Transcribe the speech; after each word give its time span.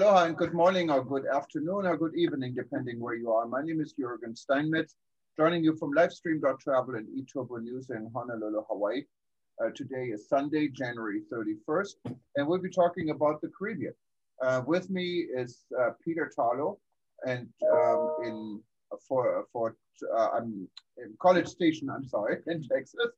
Aloha 0.00 0.24
and 0.24 0.34
good 0.34 0.54
morning 0.54 0.90
or 0.90 1.04
good 1.04 1.26
afternoon 1.26 1.84
or 1.84 1.94
good 1.94 2.14
evening, 2.14 2.54
depending 2.54 2.98
where 2.98 3.16
you 3.16 3.30
are. 3.30 3.46
My 3.46 3.60
name 3.60 3.82
is 3.82 3.92
Jürgen 3.92 4.34
Steinmetz, 4.34 4.94
joining 5.36 5.62
you 5.62 5.76
from 5.76 5.92
Livestream.travel 5.92 6.94
and 6.94 7.06
eTurbo 7.08 7.60
News 7.60 7.90
in 7.90 8.10
Honolulu, 8.14 8.62
Hawaii. 8.70 9.02
Uh, 9.62 9.68
today 9.76 10.06
is 10.06 10.26
Sunday, 10.26 10.68
January 10.68 11.20
31st, 11.30 12.14
and 12.36 12.48
we'll 12.48 12.62
be 12.62 12.70
talking 12.70 13.10
about 13.10 13.42
the 13.42 13.50
Caribbean. 13.58 13.92
Uh, 14.42 14.62
with 14.66 14.88
me 14.88 15.26
is 15.36 15.66
uh, 15.78 15.90
Peter 16.02 16.32
Tarlow, 16.34 16.78
and 17.26 17.46
um, 17.70 18.16
in 18.24 18.62
for 19.06 19.44
for 19.52 19.76
uh, 20.16 20.28
I'm 20.30 20.66
in 20.96 21.12
College 21.20 21.46
Station. 21.46 21.90
I'm 21.90 22.06
sorry, 22.06 22.38
in 22.46 22.66
Texas, 22.66 23.10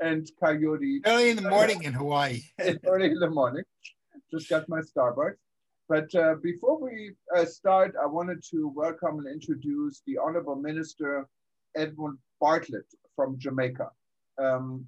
and 0.00 0.30
Kayode. 0.40 1.00
Early 1.04 1.30
in 1.30 1.36
the 1.42 1.50
morning 1.50 1.82
in 1.82 1.94
Hawaii. 1.94 2.42
early 2.86 3.06
in 3.06 3.18
the 3.18 3.30
morning. 3.30 3.64
Just 4.30 4.48
got 4.48 4.68
my 4.68 4.82
Starbucks. 4.82 5.41
But 5.92 6.14
uh, 6.14 6.36
before 6.42 6.80
we 6.80 7.12
uh, 7.36 7.44
start, 7.44 7.94
I 8.02 8.06
wanted 8.06 8.42
to 8.50 8.66
welcome 8.68 9.18
and 9.18 9.28
introduce 9.28 10.00
the 10.06 10.16
Honorable 10.16 10.56
Minister 10.56 11.28
Edmund 11.76 12.16
Bartlett 12.40 12.86
from 13.14 13.38
Jamaica. 13.38 13.90
Um, 14.38 14.86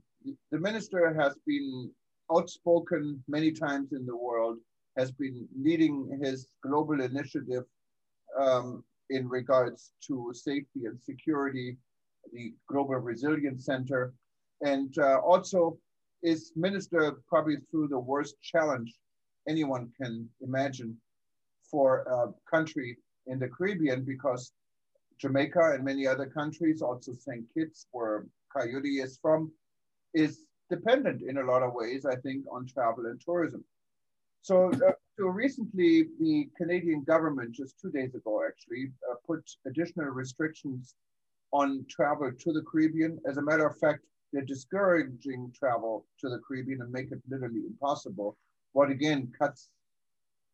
the 0.50 0.58
minister 0.58 1.12
has 1.12 1.36
been 1.46 1.90
outspoken 2.34 3.22
many 3.28 3.52
times 3.52 3.92
in 3.92 4.06
the 4.06 4.16
world, 4.16 4.56
has 4.96 5.12
been 5.12 5.46
leading 5.54 6.18
his 6.22 6.46
global 6.62 6.98
initiative 7.02 7.64
um, 8.40 8.82
in 9.10 9.28
regards 9.28 9.92
to 10.06 10.32
safety 10.32 10.86
and 10.86 10.98
security, 11.02 11.76
the 12.32 12.54
Global 12.66 12.96
Resilience 12.96 13.66
Center, 13.66 14.14
and 14.62 14.96
uh, 14.96 15.18
also 15.18 15.76
is 16.22 16.52
minister 16.56 17.18
probably 17.28 17.56
through 17.70 17.88
the 17.88 17.98
worst 17.98 18.36
challenge 18.40 18.94
anyone 19.48 19.90
can 20.00 20.28
imagine 20.40 20.96
for 21.70 22.02
a 22.02 22.50
country 22.50 22.98
in 23.26 23.38
the 23.38 23.48
Caribbean 23.48 24.04
because 24.04 24.52
Jamaica 25.18 25.72
and 25.74 25.84
many 25.84 26.06
other 26.06 26.26
countries, 26.26 26.82
also 26.82 27.12
St. 27.12 27.44
Kitts, 27.54 27.86
where 27.92 28.26
Kayode 28.54 29.02
is 29.02 29.18
from, 29.20 29.52
is 30.12 30.44
dependent 30.70 31.22
in 31.22 31.38
a 31.38 31.44
lot 31.44 31.62
of 31.62 31.74
ways, 31.74 32.04
I 32.04 32.16
think, 32.16 32.44
on 32.50 32.66
travel 32.66 33.06
and 33.06 33.20
tourism. 33.20 33.64
So, 34.42 34.70
uh, 34.72 34.92
so 35.18 35.26
recently, 35.26 36.08
the 36.20 36.50
Canadian 36.56 37.04
government, 37.04 37.52
just 37.52 37.80
two 37.80 37.90
days 37.90 38.14
ago 38.14 38.42
actually, 38.46 38.92
uh, 39.10 39.14
put 39.26 39.48
additional 39.66 40.06
restrictions 40.06 40.94
on 41.52 41.86
travel 41.88 42.30
to 42.32 42.52
the 42.52 42.62
Caribbean. 42.62 43.18
As 43.26 43.36
a 43.36 43.42
matter 43.42 43.66
of 43.66 43.78
fact, 43.78 44.00
they're 44.32 44.42
discouraging 44.42 45.52
travel 45.58 46.04
to 46.20 46.28
the 46.28 46.40
Caribbean 46.46 46.82
and 46.82 46.90
make 46.90 47.12
it 47.12 47.22
literally 47.28 47.62
impossible, 47.66 48.36
what 48.74 48.90
again 48.90 49.32
cuts 49.38 49.70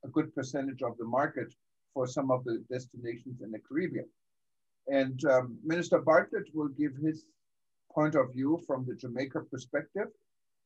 a 0.05 0.09
good 0.09 0.33
percentage 0.35 0.83
of 0.83 0.97
the 0.99 1.05
market 1.05 1.53
for 1.93 2.07
some 2.07 2.31
of 2.31 2.45
the 2.45 2.63
destinations 2.71 3.41
in 3.43 3.51
the 3.51 3.59
Caribbean. 3.59 4.09
And 4.87 5.23
um, 5.25 5.59
Minister 5.65 5.99
Bartlett 5.99 6.45
will 6.55 6.69
give 6.69 6.93
his 7.03 7.25
point 7.93 8.15
of 8.15 8.33
view 8.33 8.61
from 8.67 8.87
the 8.87 8.95
Jamaica 8.95 9.41
perspective. 9.51 10.09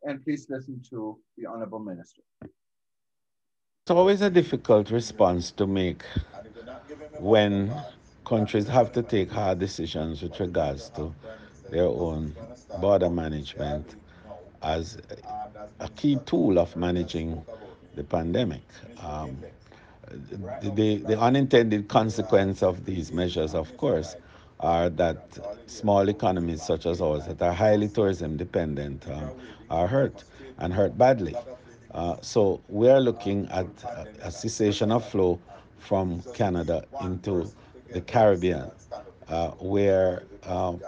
And 0.03 0.23
please 0.23 0.47
listen 0.51 0.83
to 0.91 1.19
the 1.39 1.47
Honorable 1.47 1.79
Minister. 1.79 2.23
It's 2.43 3.91
always 3.91 4.21
a 4.21 4.31
difficult 4.31 4.91
response 4.91 5.51
to 5.53 5.67
make 5.67 6.03
when 7.19 7.75
countries 8.25 8.67
have 8.69 8.93
to 8.93 9.03
take 9.03 9.31
hard 9.31 9.59
decisions 9.59 10.23
with 10.23 10.39
regards 10.41 10.91
to 10.91 11.15
their 11.71 11.87
own 11.87 12.35
border 12.81 13.11
management 13.11 13.97
as 14.65 14.99
a 15.81 15.89
key 15.91 16.19
tool 16.27 16.59
of 16.59 16.75
managing 16.77 17.45
the 17.95 18.05
pandemic. 18.05 18.63
Um, 19.01 19.39
the, 20.63 20.97
the 20.99 21.19
unintended 21.21 21.89
consequence 21.89 22.63
of 22.63 22.85
these 22.85 23.13
measures, 23.13 23.55
of 23.55 23.77
course, 23.77 24.17
are 24.61 24.89
that 24.91 25.39
small 25.67 26.09
economies 26.09 26.63
such 26.63 26.87
as 26.87 27.01
ours 27.01 27.27
that 27.27 27.43
are 27.43 27.53
highly 27.53 27.89
tourism 27.89 28.37
dependent 28.37 29.07
um, 29.11 29.31
are 29.71 29.87
hurt 29.87 30.25
and 30.59 30.73
hurt 30.73 30.97
badly. 30.97 31.35
Uh, 31.93 32.17
so 32.21 32.61
we 32.69 32.89
are 32.89 33.01
looking 33.01 33.47
at 33.49 33.67
a, 33.85 34.07
a, 34.27 34.31
cessation 34.31 34.91
of 34.91 35.09
flow 35.09 35.39
from 35.79 36.23
Canada 36.35 36.85
into 37.03 37.51
the 37.93 38.01
Caribbean, 38.01 38.71
uh, 39.29 39.51
where 39.61 40.25
um, 40.45 40.81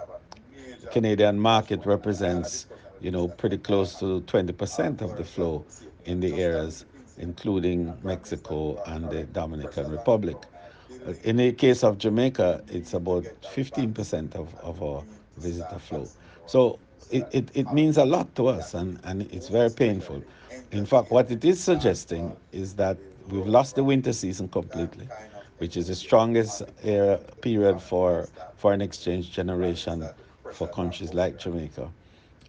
Canadian 0.91 1.39
market 1.39 1.85
represents, 1.85 2.67
you 3.01 3.11
know, 3.11 3.27
pretty 3.27 3.57
close 3.57 3.99
to 3.99 4.21
20% 4.21 5.01
of 5.01 5.17
the 5.17 5.23
flow 5.23 5.65
in 6.05 6.19
the 6.19 6.41
areas 6.41 6.85
including 7.17 7.97
Mexico 8.03 8.79
and 8.85 9.09
the 9.09 9.23
Dominican 9.23 9.89
Republic. 9.89 10.37
In 11.23 11.37
the 11.37 11.51
case 11.53 11.83
of 11.83 11.97
Jamaica, 11.97 12.63
it's 12.67 12.93
about 12.93 13.23
15% 13.43 14.35
of, 14.35 14.53
of 14.61 14.81
our 14.83 15.03
visitor 15.37 15.79
flow. 15.79 16.09
So 16.45 16.79
it, 17.09 17.27
it, 17.31 17.49
it 17.53 17.71
means 17.71 17.97
a 17.97 18.05
lot 18.05 18.33
to 18.35 18.47
us 18.47 18.73
and, 18.73 18.99
and 19.03 19.23
it's 19.33 19.47
very 19.47 19.69
painful. 19.69 20.21
In 20.71 20.85
fact, 20.85 21.11
what 21.11 21.31
it 21.31 21.43
is 21.43 21.63
suggesting 21.63 22.35
is 22.51 22.75
that 22.75 22.97
we've 23.29 23.47
lost 23.47 23.75
the 23.75 23.83
winter 23.83 24.13
season 24.13 24.47
completely, 24.47 25.07
which 25.57 25.75
is 25.77 25.87
the 25.87 25.95
strongest 25.95 26.63
era, 26.83 27.17
period 27.41 27.81
for 27.81 28.27
foreign 28.55 28.81
exchange 28.81 29.31
generation 29.31 30.09
for 30.51 30.67
countries 30.67 31.13
like 31.13 31.37
Jamaica. 31.37 31.89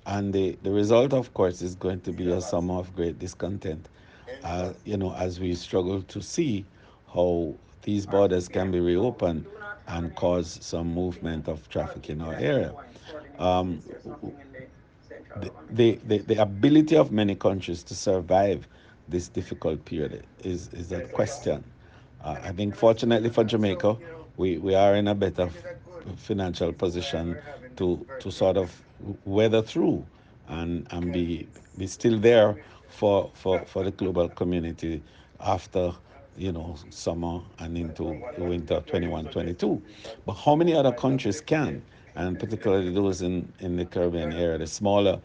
And 0.09 0.33
the, 0.33 0.59
the 0.63 0.71
result, 0.71 1.13
of 1.13 1.33
course, 1.35 1.63
is 1.63 1.75
going 1.77 2.01
to 2.01 2.13
be 2.13 2.31
a 2.33 2.41
summer 2.41 2.75
of 2.75 2.97
great 2.97 3.19
discontent 3.19 3.89
uh, 4.43 4.73
you 4.85 4.97
know, 4.97 5.15
as 5.15 5.41
we 5.41 5.55
struggle 5.55 6.03
to 6.03 6.23
see 6.23 6.65
how 7.13 7.55
these 7.83 8.07
borders 8.07 8.49
can 8.49 8.71
be 8.71 8.81
reopened 8.81 9.47
and 9.87 10.15
cause 10.17 10.59
some 10.61 10.93
movement 10.93 11.49
of 11.49 11.69
traffic 11.69 12.11
in 12.11 12.21
our 12.21 12.35
area. 12.35 12.75
Um, 13.39 13.81
the, 15.71 15.99
the, 16.05 16.19
the 16.19 16.43
ability 16.43 16.97
of 16.97 17.13
many 17.13 17.35
countries 17.35 17.83
to 17.85 17.95
survive 17.95 18.67
this 19.09 19.29
difficult 19.29 19.85
period 19.85 20.25
is, 20.43 20.69
is 20.73 20.93
a 20.93 21.03
question. 21.09 21.65
Uh, 22.23 22.37
I 22.43 22.53
think 22.53 22.75
fortunately 22.75 23.31
for 23.31 23.45
Jamaica, 23.45 23.97
we, 24.37 24.59
we 24.59 24.75
are 24.75 24.95
in 24.97 25.09
a 25.09 25.15
better 25.15 25.49
financial 26.17 26.73
position 26.73 27.39
to, 27.77 28.05
to 28.21 28.31
sort 28.31 28.57
of 28.57 28.83
weather 29.25 29.63
through 29.63 30.05
and, 30.49 30.87
and 30.91 31.13
be, 31.13 31.49
be 31.77 31.87
still 31.87 32.19
there 32.19 32.57
for, 32.89 33.31
for, 33.35 33.65
for 33.67 33.85
the 33.85 33.91
global 33.93 34.29
community 34.29 35.03
after 35.41 35.93
you 36.37 36.53
know 36.53 36.77
summer 36.91 37.41
and 37.59 37.77
into 37.77 38.23
winter 38.39 38.81
21 38.87 39.27
22 39.27 39.83
but 40.25 40.35
how 40.35 40.55
many 40.55 40.73
other 40.75 40.93
countries 40.93 41.41
can? 41.41 41.83
And 42.15 42.39
particularly 42.39 42.93
those 42.93 43.23
in, 43.23 43.53
in 43.61 43.77
the 43.77 43.85
caribbean 43.85 44.33
area 44.33 44.59
the 44.59 44.67
smaller 44.67 45.21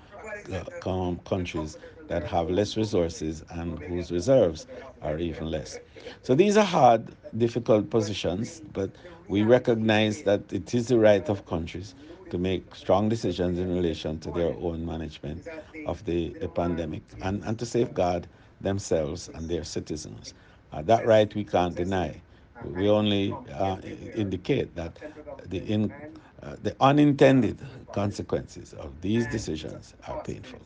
uh, 0.52 1.14
countries 1.24 1.78
that 2.08 2.24
have 2.24 2.50
less 2.50 2.76
resources 2.78 3.44
and 3.52 3.80
whose 3.80 4.12
reserves 4.12 4.68
are 5.02 5.18
even 5.18 5.50
less. 5.50 5.80
So 6.22 6.36
these 6.36 6.58
are 6.58 6.66
hard 6.66 7.16
difficult 7.38 7.90
positions 7.90 8.62
but 8.74 8.92
we 9.28 9.44
recognize 9.44 10.24
that 10.24 10.52
it 10.52 10.74
is 10.74 10.88
the 10.88 11.00
right 11.00 11.28
of 11.30 11.46
countries 11.46 11.96
to 12.34 12.40
make 12.40 12.74
strong 12.74 13.08
decisions 13.10 13.60
in 13.60 13.76
relation 13.76 14.20
to 14.20 14.32
their 14.32 14.56
own 14.68 14.84
management 14.84 15.48
of 15.86 16.04
the, 16.06 16.30
the 16.42 16.48
pandemic 16.48 17.04
and, 17.22 17.44
and 17.44 17.60
to 17.60 17.66
safeguard 17.66 18.26
themselves 18.60 19.30
and 19.36 19.48
their 19.48 19.64
citizens. 19.64 20.34
Uh, 20.72 20.82
that 20.82 21.06
right 21.06 21.36
we 21.36 21.44
can't 21.44 21.76
deny. 21.76 22.20
We 22.66 22.90
only 22.90 23.36
uh, 23.54 23.78
indicate 24.16 24.74
that 24.76 24.98
the, 25.46 25.60
in, 25.60 25.94
uh, 26.42 26.56
the 26.64 26.76
unintended 26.82 27.60
consequences 27.94 28.74
of 28.74 29.00
these 29.00 29.28
decisions 29.28 29.94
are 30.08 30.24
painful. 30.24 30.60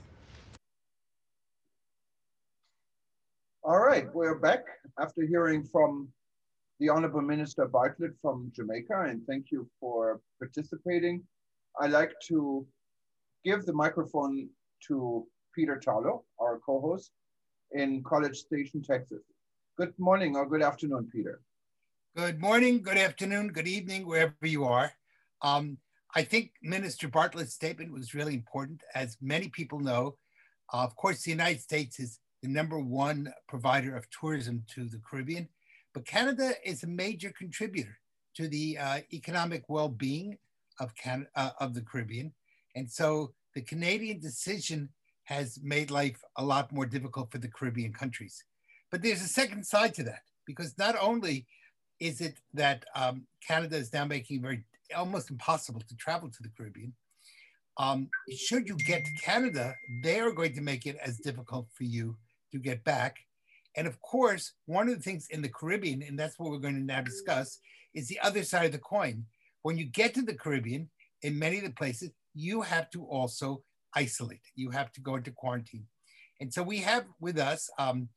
All 3.64 3.80
right, 3.80 4.06
we're 4.14 4.40
back 4.40 4.64
after 4.98 5.26
hearing 5.28 5.66
from 5.66 6.08
the 6.80 6.88
Honorable 6.88 7.22
Minister 7.22 7.68
Bartlett 7.68 8.14
from 8.22 8.54
Jamaica, 8.56 9.08
and 9.10 9.22
thank 9.28 9.48
you 9.52 9.68
for 9.82 10.22
participating. 10.40 11.24
I'd 11.80 11.92
like 11.92 12.14
to 12.28 12.66
give 13.46 13.66
the 13.66 13.74
microphone 13.74 14.50
to 14.88 15.28
Peter 15.54 15.80
Tarlow, 15.84 16.24
our 16.40 16.60
co-host 16.66 17.12
in 17.72 18.04
College 18.04 18.38
Station, 18.38 18.82
Texas. 18.82 19.22
Good 19.78 19.94
morning 20.00 20.36
or 20.36 20.48
good 20.48 20.64
afternoon, 20.64 21.08
Peter. 21.12 21.42
Good 22.16 22.42
morning, 22.42 22.82
good 22.82 22.98
afternoon, 22.98 23.50
good 23.50 23.68
evening, 23.68 24.08
wherever 24.08 24.34
you 24.42 24.64
are. 24.64 24.92
Um, 25.44 25.78
I 26.16 26.24
think 26.24 26.52
Minister 26.64 27.08
Bartlett's 27.08 27.54
statement 27.54 27.92
was 27.92 28.16
really 28.16 28.34
important. 28.34 28.82
As 28.96 29.18
many 29.22 29.50
people 29.50 29.80
know, 29.80 30.18
uh, 30.74 30.78
of 30.78 30.96
course, 30.96 31.22
the 31.22 31.32
United 31.32 31.62
States 31.62 32.00
is 32.00 32.20
the 32.42 32.50
number 32.50 32.80
one 32.80 33.32
provider 33.48 33.96
of 33.96 34.10
tourism 34.10 34.64
to 34.74 34.86
the 34.86 35.00
Caribbean, 35.08 35.48
but 35.94 36.08
Canada 36.08 36.54
is 36.66 36.82
a 36.82 36.88
major 36.88 37.32
contributor 37.38 38.00
to 38.36 38.48
the 38.48 38.80
uh, 38.80 39.00
economic 39.14 39.64
well-being 39.68 40.40
of, 40.80 40.96
Can- 40.96 41.28
uh, 41.36 41.52
of 41.60 41.74
the 41.74 41.82
Caribbean. 41.82 42.34
And 42.76 42.90
so 42.90 43.34
the 43.56 43.62
Canadian 43.62 44.20
decision 44.20 44.90
has 45.24 45.60
made 45.62 45.92
life 45.92 46.22
a 46.38 46.44
lot 46.44 46.72
more 46.72 46.86
difficult 46.86 47.32
for 47.32 47.38
the 47.38 47.50
Caribbean 47.50 47.94
countries. 47.94 48.44
But 48.92 49.02
there's 49.02 49.22
a 49.22 49.28
second 49.28 49.66
side 49.66 49.94
to 49.96 50.04
that. 50.04 50.22
because 50.48 50.76
not 50.78 50.96
only 51.00 51.46
is 52.00 52.22
it 52.22 52.40
that 52.54 52.86
um, 52.96 53.28
Canada 53.46 53.76
is 53.76 53.94
now 53.94 54.06
making 54.06 54.38
it 54.38 54.42
very 54.42 54.64
almost 54.96 55.30
impossible 55.30 55.82
to 55.82 55.96
travel 55.98 56.30
to 56.30 56.42
the 56.42 56.50
Caribbean. 56.58 56.94
Um, 57.78 58.10
should 58.36 58.68
you 58.68 58.76
get 58.88 59.06
to 59.06 59.12
Canada, 59.22 59.76
they 60.04 60.20
are 60.20 60.32
going 60.32 60.56
to 60.56 60.62
make 60.62 60.88
it 60.88 60.98
as 61.04 61.18
difficult 61.18 61.68
for 61.74 61.84
you 61.84 62.18
to 62.52 62.58
get 62.58 62.84
back. 62.84 63.18
And 63.76 63.86
of 63.86 64.02
course, 64.02 64.54
one 64.66 64.88
of 64.88 64.96
the 64.96 65.04
things 65.04 65.28
in 65.30 65.42
the 65.42 65.50
Caribbean, 65.50 66.02
and 66.02 66.18
that's 66.18 66.40
what 66.40 66.50
we're 66.50 66.58
going 66.58 66.76
to 66.76 66.82
now 66.82 67.02
discuss, 67.02 67.60
is 67.94 68.08
the 68.08 68.20
other 68.22 68.44
side 68.44 68.66
of 68.66 68.72
the 68.72 68.80
coin. 68.80 69.26
When 69.68 69.78
you 69.78 69.84
get 69.84 70.14
to 70.14 70.22
the 70.22 70.34
Caribbean, 70.34 70.90
in 71.24 71.38
many 71.38 71.58
of 71.58 71.66
the 71.66 71.72
places, 71.72 72.12
you 72.34 72.62
have 72.62 72.90
to 72.92 73.04
also 73.04 73.64
isolate. 73.94 74.46
You 74.56 74.70
have 74.70 74.94
to 74.94 75.02
go 75.02 75.16
into 75.16 75.32
quarantine. 75.32 75.86
And 76.40 76.54
so 76.54 76.64
we 76.64 76.78
have 76.78 77.04
with 77.20 77.38
us 77.38 77.70
um, 77.78 78.08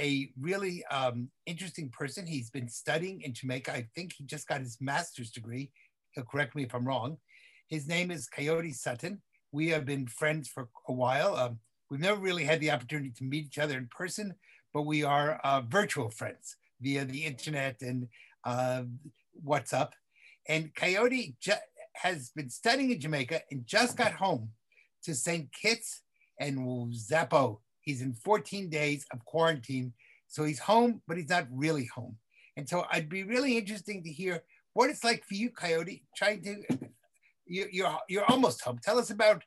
a 0.00 0.30
really 0.40 0.84
um, 0.92 1.30
interesting 1.46 1.90
person. 1.90 2.28
He's 2.28 2.48
been 2.48 2.68
studying 2.68 3.22
in 3.22 3.34
Jamaica. 3.34 3.72
I 3.72 3.88
think 3.96 4.12
he 4.16 4.24
just 4.24 4.46
got 4.46 4.60
his 4.60 4.76
master's 4.80 5.32
degree. 5.32 5.72
He'll 6.12 6.22
correct 6.22 6.54
me 6.54 6.62
if 6.62 6.72
I'm 6.72 6.86
wrong. 6.86 7.16
His 7.68 7.88
name 7.88 8.12
is 8.12 8.28
Kayode 8.28 8.72
Sutton. 8.72 9.20
We 9.50 9.70
have 9.70 9.84
been 9.84 10.06
friends 10.06 10.48
for 10.48 10.68
a 10.86 10.92
while. 10.92 11.34
Um, 11.34 11.58
we've 11.90 11.98
never 11.98 12.20
really 12.20 12.44
had 12.44 12.60
the 12.60 12.70
opportunity 12.70 13.10
to 13.16 13.24
meet 13.24 13.46
each 13.46 13.58
other 13.58 13.76
in 13.76 13.88
person, 13.88 14.32
but 14.72 14.82
we 14.82 15.02
are 15.02 15.40
uh, 15.42 15.62
virtual 15.62 16.10
friends 16.10 16.54
via 16.80 17.04
the 17.04 17.24
internet 17.24 17.82
and 17.82 18.06
uh, 18.44 18.84
WhatsApp. 19.44 19.90
And 20.48 20.74
Kayode 20.74 21.38
ju- 21.40 21.52
has 21.94 22.30
been 22.30 22.50
studying 22.50 22.90
in 22.90 23.00
Jamaica 23.00 23.42
and 23.50 23.66
just 23.66 23.96
got 23.96 24.12
home 24.12 24.50
to 25.04 25.14
St. 25.14 25.50
Kitts 25.52 26.02
and 26.38 26.94
Zappo. 26.94 27.60
He's 27.80 28.02
in 28.02 28.14
14 28.14 28.68
days 28.68 29.06
of 29.12 29.24
quarantine. 29.24 29.92
So 30.28 30.44
he's 30.44 30.58
home, 30.58 31.02
but 31.06 31.16
he's 31.16 31.28
not 31.28 31.46
really 31.50 31.88
home. 31.94 32.16
And 32.56 32.68
so 32.68 32.84
I'd 32.90 33.08
be 33.08 33.22
really 33.22 33.56
interesting 33.56 34.02
to 34.04 34.10
hear 34.10 34.42
what 34.72 34.90
it's 34.90 35.04
like 35.04 35.24
for 35.24 35.34
you, 35.34 35.50
Kayode, 35.50 36.02
trying 36.16 36.42
to, 36.42 36.62
you, 37.46 37.66
you're, 37.70 37.98
you're 38.08 38.24
almost 38.30 38.62
home. 38.62 38.78
Tell 38.82 38.98
us 38.98 39.10
about 39.10 39.42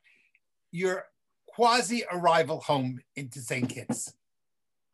your 0.72 1.04
quasi 1.48 2.04
arrival 2.12 2.60
home 2.60 3.00
into 3.16 3.40
St. 3.40 3.68
Kitts. 3.68 4.14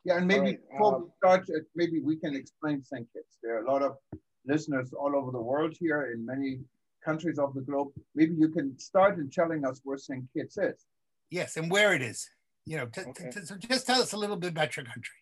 Yeah, 0.03 0.17
and 0.17 0.27
maybe 0.27 0.41
right, 0.41 0.69
before 0.71 0.95
um, 0.95 1.03
we 1.03 1.09
start, 1.17 1.49
uh, 1.49 1.59
maybe 1.75 1.99
we 1.99 2.15
can 2.17 2.35
explain 2.35 2.83
St. 2.83 3.07
Kitts. 3.11 3.37
There 3.41 3.57
are 3.57 3.65
a 3.65 3.71
lot 3.71 3.81
of 3.81 3.97
listeners 4.47 4.93
all 4.93 5.15
over 5.15 5.31
the 5.31 5.41
world 5.41 5.75
here 5.79 6.11
in 6.13 6.25
many 6.25 6.59
countries 7.03 7.37
of 7.37 7.53
the 7.53 7.61
globe. 7.61 7.89
Maybe 8.15 8.33
you 8.35 8.49
can 8.49 8.77
start 8.79 9.17
in 9.17 9.29
telling 9.29 9.65
us 9.65 9.81
where 9.83 9.97
St. 9.97 10.25
Kitts 10.33 10.57
is. 10.57 10.85
Yes, 11.29 11.57
and 11.57 11.69
where 11.71 11.93
it 11.93 12.01
is. 12.01 12.29
You 12.65 12.77
know, 12.77 12.87
okay. 12.97 13.29
so 13.43 13.55
just 13.57 13.85
tell 13.85 14.01
us 14.01 14.13
a 14.13 14.17
little 14.17 14.35
bit 14.35 14.51
about 14.51 14.75
your 14.75 14.85
country. 14.85 15.15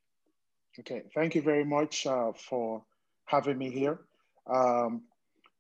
Okay, 0.80 1.04
thank 1.14 1.36
you 1.36 1.42
very 1.42 1.66
much 1.66 2.08
uh, 2.08 2.32
for 2.34 2.84
having 3.26 3.58
me 3.58 3.70
here. 3.70 4.00
Um, 4.48 5.04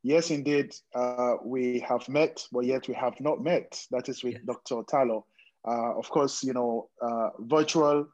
yes, 0.01 0.31
indeed, 0.31 0.74
uh, 0.95 1.36
we 1.44 1.80
have 1.81 2.07
met, 2.07 2.45
but 2.51 2.66
yet 2.66 2.88
we 2.88 2.94
have 2.94 3.19
not 3.19 3.42
met. 3.42 3.86
That 3.92 4.07
is 4.09 4.24
with 4.24 4.36
yes. 4.36 4.44
Dr. 4.45 4.83
Tarlow. 4.83 5.24
Uh, 5.68 5.98
of 5.98 6.09
course, 6.09 6.44
you 6.44 6.54
know, 6.54 6.89
uh, 7.01 7.30
virtual 7.39 8.07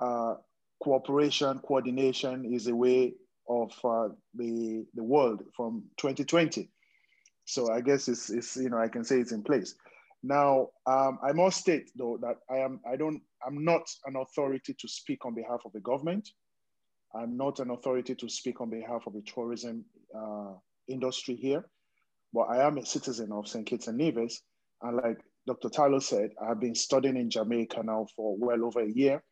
uh, 0.00 0.34
cooperation, 0.82 1.58
coordination 1.60 2.44
is 2.44 2.66
a 2.66 2.74
way 2.74 3.14
of 3.48 3.72
uh, 3.84 4.08
the, 4.34 4.84
the 4.94 5.02
world 5.02 5.42
from 5.56 5.84
2020. 5.98 6.70
So 7.44 7.72
I 7.72 7.80
guess 7.80 8.08
it's, 8.08 8.30
it's, 8.30 8.56
you 8.56 8.70
know, 8.70 8.78
I 8.78 8.88
can 8.88 9.04
say 9.04 9.18
it's 9.18 9.32
in 9.32 9.42
place. 9.42 9.74
Now, 10.22 10.68
um, 10.86 11.18
I 11.22 11.32
must 11.32 11.60
state 11.60 11.90
though 11.96 12.18
that 12.22 12.36
I 12.48 12.58
am, 12.58 12.80
I 12.90 12.96
don't, 12.96 13.20
I'm 13.44 13.64
not 13.64 13.82
an 14.06 14.16
authority 14.16 14.74
to 14.78 14.88
speak 14.88 15.26
on 15.26 15.34
behalf 15.34 15.62
of 15.64 15.72
the 15.72 15.80
government. 15.80 16.28
I'm 17.14 17.36
not 17.36 17.58
an 17.58 17.70
authority 17.70 18.14
to 18.14 18.28
speak 18.28 18.60
on 18.60 18.70
behalf 18.70 19.02
of 19.06 19.12
the 19.12 19.22
tourism 19.22 19.84
uh, 20.16 20.52
industry 20.88 21.34
here, 21.34 21.64
but 22.32 22.42
I 22.42 22.66
am 22.66 22.78
a 22.78 22.86
citizen 22.86 23.32
of 23.32 23.48
St. 23.48 23.66
Kitts 23.66 23.88
and 23.88 23.98
Nevis. 23.98 24.40
And 24.80 24.96
like 24.96 25.18
Dr. 25.46 25.68
Tarlow 25.68 26.02
said, 26.02 26.30
I've 26.40 26.60
been 26.60 26.74
studying 26.74 27.16
in 27.16 27.28
Jamaica 27.28 27.82
now 27.84 28.06
for 28.16 28.36
well 28.38 28.64
over 28.64 28.80
a 28.80 28.90
year. 28.90 29.22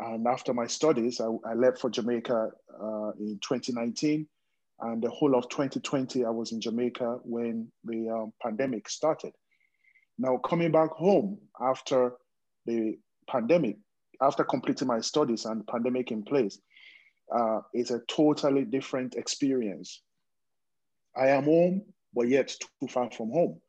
And 0.00 0.26
after 0.26 0.52
my 0.52 0.66
studies, 0.66 1.20
I, 1.20 1.26
I 1.48 1.54
left 1.54 1.78
for 1.78 1.90
Jamaica 1.90 2.50
uh, 2.82 3.10
in 3.18 3.38
2019. 3.40 4.26
And 4.80 5.02
the 5.02 5.10
whole 5.10 5.36
of 5.36 5.48
2020, 5.48 6.24
I 6.24 6.30
was 6.30 6.52
in 6.52 6.60
Jamaica 6.60 7.20
when 7.22 7.70
the 7.84 8.10
um, 8.10 8.32
pandemic 8.42 8.88
started. 8.88 9.32
Now, 10.18 10.38
coming 10.38 10.72
back 10.72 10.90
home 10.90 11.38
after 11.60 12.14
the 12.66 12.98
pandemic, 13.28 13.76
after 14.20 14.44
completing 14.44 14.88
my 14.88 15.00
studies 15.00 15.44
and 15.44 15.66
pandemic 15.66 16.10
in 16.10 16.22
place, 16.22 16.58
uh, 17.34 17.60
is 17.72 17.90
a 17.90 18.00
totally 18.08 18.64
different 18.64 19.14
experience. 19.14 20.02
I 21.16 21.28
am 21.28 21.44
home, 21.44 21.82
but 22.14 22.28
yet 22.28 22.54
too 22.80 22.88
far 22.88 23.10
from 23.10 23.30
home. 23.30 23.60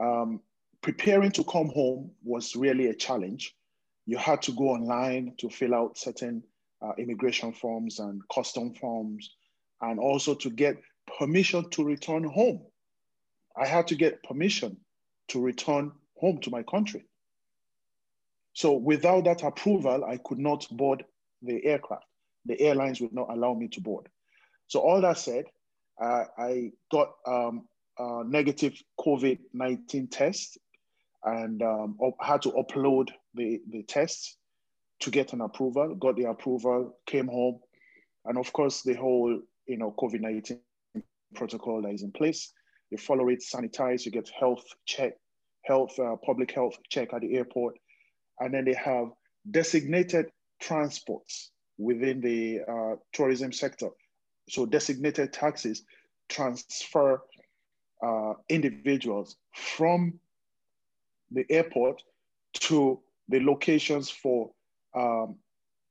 Um, 0.00 0.40
preparing 0.82 1.30
to 1.32 1.44
come 1.44 1.68
home 1.68 2.10
was 2.22 2.54
really 2.54 2.88
a 2.88 2.94
challenge. 2.94 3.54
You 4.06 4.18
had 4.18 4.42
to 4.42 4.52
go 4.52 4.70
online 4.70 5.34
to 5.38 5.48
fill 5.48 5.74
out 5.74 5.98
certain 5.98 6.42
uh, 6.82 6.92
immigration 6.98 7.52
forms 7.52 7.98
and 7.98 8.20
custom 8.32 8.74
forms, 8.74 9.30
and 9.80 9.98
also 9.98 10.34
to 10.34 10.50
get 10.50 10.76
permission 11.18 11.70
to 11.70 11.84
return 11.84 12.24
home. 12.24 12.62
I 13.56 13.66
had 13.66 13.86
to 13.88 13.94
get 13.94 14.22
permission 14.22 14.76
to 15.28 15.40
return 15.40 15.92
home 16.16 16.38
to 16.42 16.50
my 16.50 16.62
country. 16.62 17.04
So 18.52 18.72
without 18.72 19.24
that 19.24 19.42
approval, 19.42 20.04
I 20.04 20.18
could 20.18 20.38
not 20.38 20.66
board 20.70 21.04
the 21.42 21.64
aircraft. 21.64 22.04
The 22.46 22.60
airlines 22.60 23.00
would 23.00 23.12
not 23.12 23.30
allow 23.30 23.54
me 23.54 23.68
to 23.68 23.80
board. 23.80 24.08
So 24.66 24.80
all 24.80 25.00
that 25.00 25.18
said, 25.18 25.46
uh, 26.00 26.24
I 26.38 26.72
got 26.90 27.12
um, 27.26 27.68
a 27.98 28.24
negative 28.24 28.74
COVID-19 29.00 30.10
test 30.10 30.58
and 31.24 31.62
um, 31.62 31.96
had 32.20 32.42
to 32.42 32.50
upload 32.50 33.08
the, 33.34 33.60
the 33.70 33.82
tests 33.84 34.36
to 35.00 35.10
get 35.10 35.32
an 35.32 35.40
approval, 35.40 35.94
got 35.94 36.16
the 36.16 36.24
approval, 36.24 36.96
came 37.06 37.28
home. 37.28 37.58
And 38.24 38.38
of 38.38 38.52
course, 38.52 38.82
the 38.82 38.94
whole 38.94 39.40
you 39.66 39.78
know, 39.78 39.94
COVID-19 39.98 40.58
protocol 41.34 41.82
that 41.82 41.92
is 41.92 42.02
in 42.02 42.12
place 42.12 42.52
you 42.94 42.98
follow 42.98 43.28
it, 43.28 43.42
sanitize, 43.42 44.04
you 44.04 44.12
get 44.12 44.28
health 44.28 44.64
check, 44.86 45.14
health, 45.62 45.98
uh, 45.98 46.14
public 46.24 46.52
health 46.52 46.76
check 46.88 47.12
at 47.12 47.22
the 47.22 47.34
airport. 47.36 47.76
And 48.38 48.54
then 48.54 48.64
they 48.64 48.74
have 48.74 49.08
designated 49.50 50.26
transports 50.60 51.50
within 51.76 52.20
the 52.20 52.60
uh, 52.68 52.96
tourism 53.12 53.52
sector. 53.52 53.88
So 54.48 54.64
designated 54.64 55.32
taxis 55.32 55.82
transfer 56.28 57.22
uh, 58.00 58.34
individuals 58.48 59.36
from 59.54 60.20
the 61.30 61.44
airport 61.50 62.02
to 62.54 63.00
the 63.28 63.40
locations 63.40 64.10
for 64.10 64.50
um, 64.94 65.36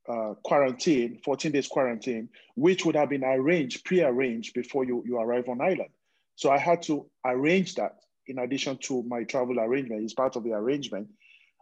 uh, 0.08 0.34
quarantine, 0.44 1.20
14 1.24 1.52
days 1.52 1.68
quarantine, 1.68 2.30
which 2.56 2.86
would 2.86 2.96
have 2.96 3.10
been 3.10 3.24
arranged, 3.24 3.84
pre-arranged 3.86 4.54
before 4.54 4.84
you, 4.84 5.04
you 5.06 5.18
arrive 5.18 5.48
on 5.50 5.62
island. 5.62 5.90
So 6.36 6.52
I 6.52 6.58
had 6.58 6.82
to 6.84 7.06
arrange 7.26 7.76
that 7.76 7.98
in 8.28 8.40
addition 8.40 8.78
to 8.84 9.04
my 9.04 9.24
travel 9.24 9.60
arrangement. 9.60 10.04
It's 10.04 10.14
part 10.14 10.36
of 10.36 10.44
the 10.44 10.52
arrangement. 10.52 11.08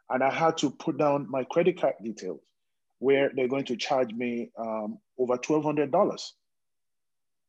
And 0.10 0.24
I 0.24 0.34
had 0.34 0.58
to 0.58 0.72
put 0.72 0.98
down 0.98 1.28
my 1.30 1.44
credit 1.46 1.80
card 1.80 1.96
details 2.04 2.42
where 3.00 3.32
they're 3.36 3.48
going 3.48 3.66
to 3.66 3.76
charge 3.76 4.14
me 4.14 4.52
um, 4.60 5.00
over 5.18 5.38
$1,200. 5.38 6.22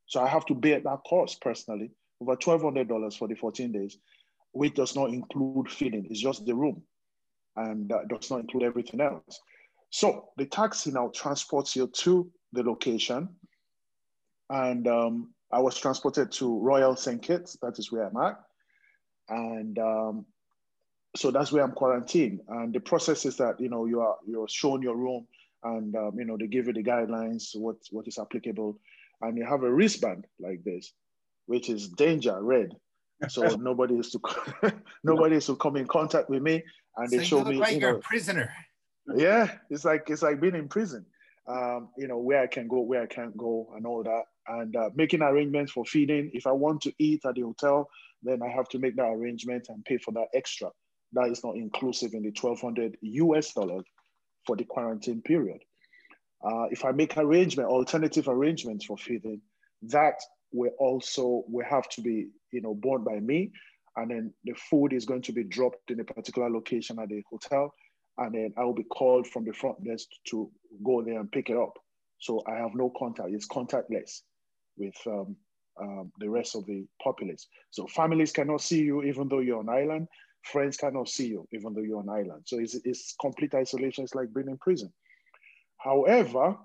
So 0.06 0.20
I 0.20 0.28
have 0.28 0.46
to 0.46 0.54
bear 0.54 0.80
that 0.80 1.00
cost 1.06 1.40
personally, 1.40 1.90
over 2.20 2.36
$1,200 2.36 3.18
for 3.18 3.28
the 3.28 3.34
14 3.34 3.72
days, 3.72 3.98
which 4.52 4.74
does 4.74 4.94
not 4.94 5.10
include 5.10 5.70
feeding. 5.70 6.06
It's 6.08 6.20
just 6.20 6.46
the 6.46 6.54
room 6.54 6.82
and 7.56 7.88
that 7.88 8.08
does 8.08 8.30
not 8.30 8.40
include 8.40 8.62
everything 8.62 9.00
else. 9.00 9.40
So 9.90 10.28
the 10.36 10.46
taxi 10.46 10.90
now 10.90 11.10
transports 11.14 11.76
you 11.76 11.86
to 11.88 12.30
the 12.52 12.62
location 12.62 13.28
and 14.50 14.86
um, 14.86 15.34
I 15.52 15.60
was 15.60 15.78
transported 15.78 16.32
to 16.32 16.58
Royal 16.60 16.96
St. 16.96 17.22
Kitts, 17.22 17.56
that 17.62 17.78
is 17.78 17.92
where 17.92 18.08
I'm 18.08 18.16
at. 18.16 18.40
And 19.28 19.78
um, 19.78 20.26
so 21.16 21.30
that's 21.30 21.52
where 21.52 21.62
I'm 21.62 21.72
quarantined. 21.72 22.40
And 22.48 22.72
the 22.72 22.80
process 22.80 23.26
is 23.26 23.36
that, 23.36 23.60
you 23.60 23.68
know, 23.68 23.84
you 23.86 24.00
are, 24.00 24.16
you're 24.26 24.48
shown 24.48 24.82
your 24.82 24.96
room 24.96 25.26
and, 25.62 25.94
um, 25.94 26.18
you 26.18 26.24
know, 26.24 26.36
they 26.38 26.46
give 26.46 26.66
you 26.66 26.72
the 26.72 26.82
guidelines, 26.82 27.54
what, 27.54 27.76
what 27.90 28.08
is 28.08 28.18
applicable. 28.18 28.78
And 29.20 29.36
you 29.36 29.46
have 29.46 29.62
a 29.62 29.72
wristband 29.72 30.26
like 30.40 30.64
this, 30.64 30.92
which 31.46 31.68
is 31.68 31.88
danger 31.88 32.42
red. 32.42 32.74
So 33.28 33.42
nobody 33.56 33.94
is 33.94 34.10
to 34.10 34.72
nobody 35.04 35.36
is 35.36 35.46
to 35.46 35.56
come 35.56 35.76
in 35.76 35.86
contact 35.86 36.28
with 36.28 36.42
me, 36.42 36.62
and 36.96 37.10
so 37.10 37.16
they 37.16 37.24
show 37.24 37.44
me. 37.44 37.56
Like 37.56 37.80
you 37.80 37.86
are 37.86 37.96
a 37.96 38.00
prisoner. 38.00 38.52
Yeah, 39.14 39.50
it's 39.70 39.84
like 39.84 40.10
it's 40.10 40.22
like 40.22 40.40
being 40.40 40.54
in 40.54 40.68
prison. 40.68 41.06
Um, 41.48 41.88
you 41.98 42.08
know 42.08 42.18
where 42.18 42.40
I 42.40 42.46
can 42.46 42.68
go, 42.68 42.80
where 42.80 43.02
I 43.02 43.06
can't 43.06 43.36
go, 43.36 43.72
and 43.76 43.86
all 43.86 44.02
that 44.04 44.24
and 44.48 44.74
uh, 44.76 44.90
making 44.94 45.22
arrangements 45.22 45.72
for 45.72 45.84
feeding. 45.84 46.30
If 46.34 46.46
I 46.46 46.52
want 46.52 46.80
to 46.82 46.92
eat 46.98 47.24
at 47.24 47.34
the 47.34 47.42
hotel, 47.42 47.88
then 48.22 48.42
I 48.42 48.48
have 48.48 48.68
to 48.70 48.78
make 48.78 48.96
that 48.96 49.06
arrangement 49.06 49.66
and 49.68 49.84
pay 49.84 49.98
for 49.98 50.12
that 50.12 50.28
extra. 50.34 50.70
That 51.12 51.28
is 51.28 51.44
not 51.44 51.56
inclusive 51.56 52.14
in 52.14 52.22
the 52.22 52.32
1200 52.38 52.96
US 53.00 53.52
dollars 53.52 53.84
for 54.46 54.56
the 54.56 54.64
quarantine 54.64 55.22
period. 55.22 55.60
Uh, 56.44 56.64
if 56.70 56.84
I 56.84 56.92
make 56.92 57.16
arrangement, 57.16 57.68
alternative 57.68 58.28
arrangements 58.28 58.84
for 58.84 58.96
feeding, 58.96 59.40
that 59.82 60.20
will 60.52 60.72
also 60.78 61.44
will 61.48 61.64
have 61.64 61.88
to 61.90 62.00
be 62.00 62.28
you 62.52 62.60
know 62.60 62.74
borne 62.74 63.04
by 63.04 63.20
me, 63.20 63.52
and 63.96 64.10
then 64.10 64.32
the 64.44 64.54
food 64.54 64.92
is 64.92 65.04
going 65.04 65.22
to 65.22 65.32
be 65.32 65.44
dropped 65.44 65.90
in 65.90 66.00
a 66.00 66.04
particular 66.04 66.50
location 66.50 66.98
at 66.98 67.08
the 67.08 67.22
hotel, 67.30 67.74
and 68.18 68.34
then 68.34 68.52
I 68.56 68.64
will 68.64 68.74
be 68.74 68.84
called 68.84 69.26
from 69.26 69.44
the 69.44 69.52
front 69.52 69.84
desk 69.84 70.08
to 70.28 70.50
go 70.84 71.02
there 71.02 71.20
and 71.20 71.30
pick 71.30 71.50
it 71.50 71.56
up. 71.56 71.78
So 72.18 72.42
I 72.46 72.56
have 72.56 72.74
no 72.74 72.92
contact; 72.98 73.30
it's 73.30 73.48
contactless 73.48 74.20
with 74.76 74.94
um, 75.06 75.36
um, 75.80 76.12
the 76.18 76.28
rest 76.28 76.54
of 76.56 76.66
the 76.66 76.84
populace. 77.02 77.46
So 77.70 77.86
families 77.86 78.32
cannot 78.32 78.60
see 78.60 78.82
you 78.82 79.02
even 79.02 79.28
though 79.28 79.40
you're 79.40 79.58
on 79.58 79.68
island. 79.68 80.08
Friends 80.42 80.76
cannot 80.76 81.08
see 81.08 81.28
you 81.28 81.46
even 81.52 81.72
though 81.72 81.82
you're 81.82 82.00
on 82.00 82.08
island. 82.08 82.42
So 82.46 82.58
it's, 82.58 82.74
it's 82.84 83.14
complete 83.20 83.54
isolation. 83.54 84.04
It's 84.04 84.14
like 84.14 84.32
being 84.34 84.48
in 84.48 84.58
prison. 84.58 84.92
However, 85.78 86.56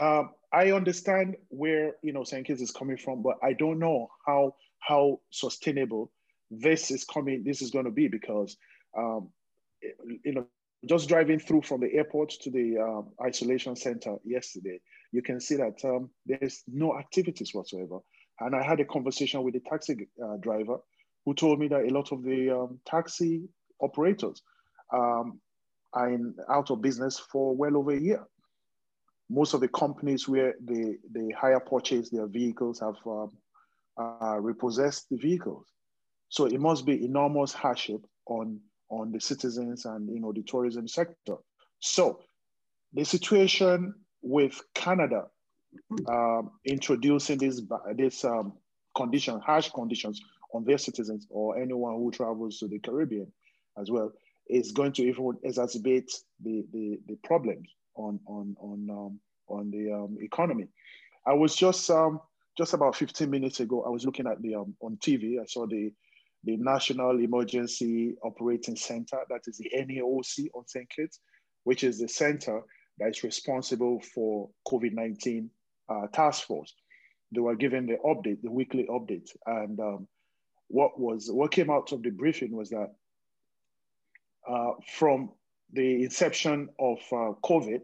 um, 0.00 0.30
I 0.52 0.72
understand 0.72 1.36
where 1.48 1.94
you 2.02 2.12
know 2.12 2.24
St. 2.24 2.46
Kitts 2.46 2.60
is 2.60 2.70
coming 2.70 2.96
from, 2.96 3.22
but 3.22 3.36
I 3.42 3.52
don't 3.52 3.78
know 3.78 4.08
how 4.26 4.54
how 4.80 5.20
sustainable 5.30 6.12
this 6.50 6.90
is 6.90 7.04
coming. 7.04 7.44
This 7.44 7.62
is 7.62 7.70
going 7.70 7.86
to 7.86 7.90
be 7.90 8.08
because 8.08 8.56
um, 8.96 9.30
you 10.24 10.32
know 10.32 10.46
just 10.88 11.08
driving 11.08 11.38
through 11.38 11.62
from 11.62 11.80
the 11.80 11.92
airport 11.92 12.30
to 12.30 12.50
the 12.50 12.78
um, 12.78 13.08
isolation 13.24 13.74
center 13.76 14.16
yesterday, 14.24 14.80
you 15.12 15.22
can 15.22 15.40
see 15.40 15.56
that 15.56 15.84
um, 15.84 16.10
there's 16.26 16.62
no 16.68 16.98
activities 16.98 17.54
whatsoever. 17.54 17.98
And 18.40 18.54
I 18.54 18.62
had 18.62 18.80
a 18.80 18.84
conversation 18.84 19.42
with 19.42 19.56
a 19.56 19.60
taxi 19.60 20.08
uh, 20.22 20.36
driver 20.36 20.78
who 21.24 21.34
told 21.34 21.58
me 21.58 21.68
that 21.68 21.84
a 21.84 21.92
lot 21.92 22.12
of 22.12 22.22
the 22.22 22.50
um, 22.50 22.78
taxi 22.86 23.48
operators 23.80 24.42
um, 24.92 25.40
are 25.92 26.12
in, 26.12 26.34
out 26.50 26.70
of 26.70 26.82
business 26.82 27.18
for 27.18 27.54
well 27.54 27.76
over 27.76 27.92
a 27.92 28.00
year. 28.00 28.24
Most 29.28 29.54
of 29.54 29.60
the 29.60 29.68
companies 29.68 30.28
where 30.28 30.54
they, 30.60 30.96
they 31.12 31.30
hire 31.30 31.60
purchase 31.60 32.10
their 32.10 32.26
vehicles 32.26 32.80
have 32.80 32.96
um, 33.06 33.32
uh, 33.98 34.38
repossessed 34.38 35.08
the 35.10 35.16
vehicles. 35.16 35.66
So 36.28 36.46
it 36.46 36.60
must 36.60 36.86
be 36.86 37.04
enormous 37.04 37.52
hardship 37.52 38.04
on, 38.26 38.60
on 38.90 39.12
the 39.12 39.20
citizens 39.20 39.84
and 39.84 40.08
you 40.08 40.20
know 40.20 40.32
the 40.32 40.42
tourism 40.42 40.86
sector. 40.86 41.36
So 41.80 42.20
the 42.92 43.04
situation 43.04 43.94
with 44.22 44.60
Canada 44.74 45.26
um, 46.08 46.52
introducing 46.64 47.38
this 47.38 47.60
this 47.94 48.24
um, 48.24 48.54
condition, 48.96 49.40
harsh 49.40 49.70
conditions 49.70 50.20
on 50.52 50.64
their 50.64 50.78
citizens 50.78 51.26
or 51.30 51.58
anyone 51.58 51.96
who 51.96 52.10
travels 52.10 52.58
to 52.58 52.68
the 52.68 52.78
Caribbean 52.78 53.30
as 53.78 53.90
well, 53.90 54.12
is 54.48 54.72
going 54.72 54.92
to 54.92 55.02
even 55.02 55.32
exacerbate 55.44 56.10
the, 56.42 56.64
the, 56.72 56.98
the 57.06 57.16
problems 57.24 57.68
on 57.96 58.20
on 58.26 58.56
on 58.60 58.90
um, 58.90 59.20
on 59.48 59.70
the 59.70 59.92
um, 59.92 60.16
economy. 60.20 60.68
I 61.26 61.34
was 61.34 61.56
just 61.56 61.90
um, 61.90 62.20
just 62.56 62.74
about 62.74 62.96
15 62.96 63.28
minutes 63.28 63.60
ago. 63.60 63.82
I 63.84 63.90
was 63.90 64.04
looking 64.04 64.26
at 64.26 64.40
the 64.42 64.54
um, 64.54 64.74
on 64.80 64.96
TV. 64.98 65.40
I 65.40 65.46
saw 65.46 65.66
the 65.66 65.92
the 66.44 66.56
National 66.58 67.18
Emergency 67.18 68.14
Operating 68.22 68.76
Center, 68.76 69.18
that 69.28 69.40
is 69.46 69.58
the 69.58 69.70
NEOC 69.76 70.46
on 70.54 70.66
St. 70.66 70.88
Kitts, 70.88 71.18
which 71.64 71.82
is 71.82 71.98
the 71.98 72.08
center 72.08 72.62
that 72.98 73.08
is 73.08 73.24
responsible 73.24 74.00
for 74.14 74.48
COVID-19 74.68 75.48
uh, 75.88 76.06
task 76.12 76.46
force. 76.46 76.72
They 77.32 77.40
were 77.40 77.56
given 77.56 77.86
the 77.86 77.96
update, 78.04 78.42
the 78.42 78.50
weekly 78.50 78.86
update. 78.88 79.28
And 79.46 79.78
um, 79.80 80.08
what 80.68 80.98
was 80.98 81.28
what 81.30 81.50
came 81.50 81.70
out 81.70 81.90
of 81.92 82.02
the 82.02 82.10
briefing 82.10 82.56
was 82.56 82.70
that 82.70 82.94
uh, 84.48 84.72
from 84.96 85.32
the 85.72 86.02
inception 86.04 86.68
of 86.78 86.98
uh, 87.12 87.32
COVID, 87.44 87.82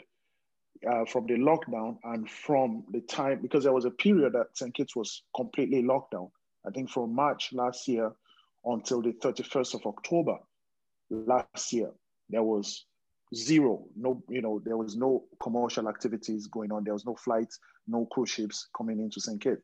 uh, 0.90 1.04
from 1.04 1.26
the 1.26 1.34
lockdown 1.34 1.96
and 2.04 2.28
from 2.28 2.84
the 2.90 3.00
time, 3.02 3.40
because 3.40 3.64
there 3.64 3.72
was 3.72 3.84
a 3.84 3.90
period 3.90 4.32
that 4.32 4.56
St. 4.56 4.74
Kitts 4.74 4.96
was 4.96 5.22
completely 5.34 5.82
locked 5.82 6.12
down, 6.12 6.28
I 6.66 6.70
think 6.70 6.90
from 6.90 7.14
March 7.14 7.52
last 7.52 7.86
year 7.86 8.12
until 8.64 9.02
the 9.02 9.12
31st 9.12 9.74
of 9.74 9.86
October 9.86 10.38
last 11.10 11.72
year, 11.72 11.90
there 12.30 12.42
was 12.42 12.86
zero 13.34 13.86
no 13.96 14.22
you 14.28 14.42
know 14.42 14.60
there 14.62 14.76
was 14.76 14.94
no 14.94 15.24
commercial 15.42 15.88
activities 15.88 16.46
going 16.48 16.70
on. 16.70 16.84
There 16.84 16.92
was 16.92 17.06
no 17.06 17.14
flights 17.14 17.58
no 17.86 18.06
cruise 18.10 18.30
ships 18.30 18.68
coming 18.76 19.00
into 19.00 19.20
st 19.20 19.40
kitts. 19.40 19.62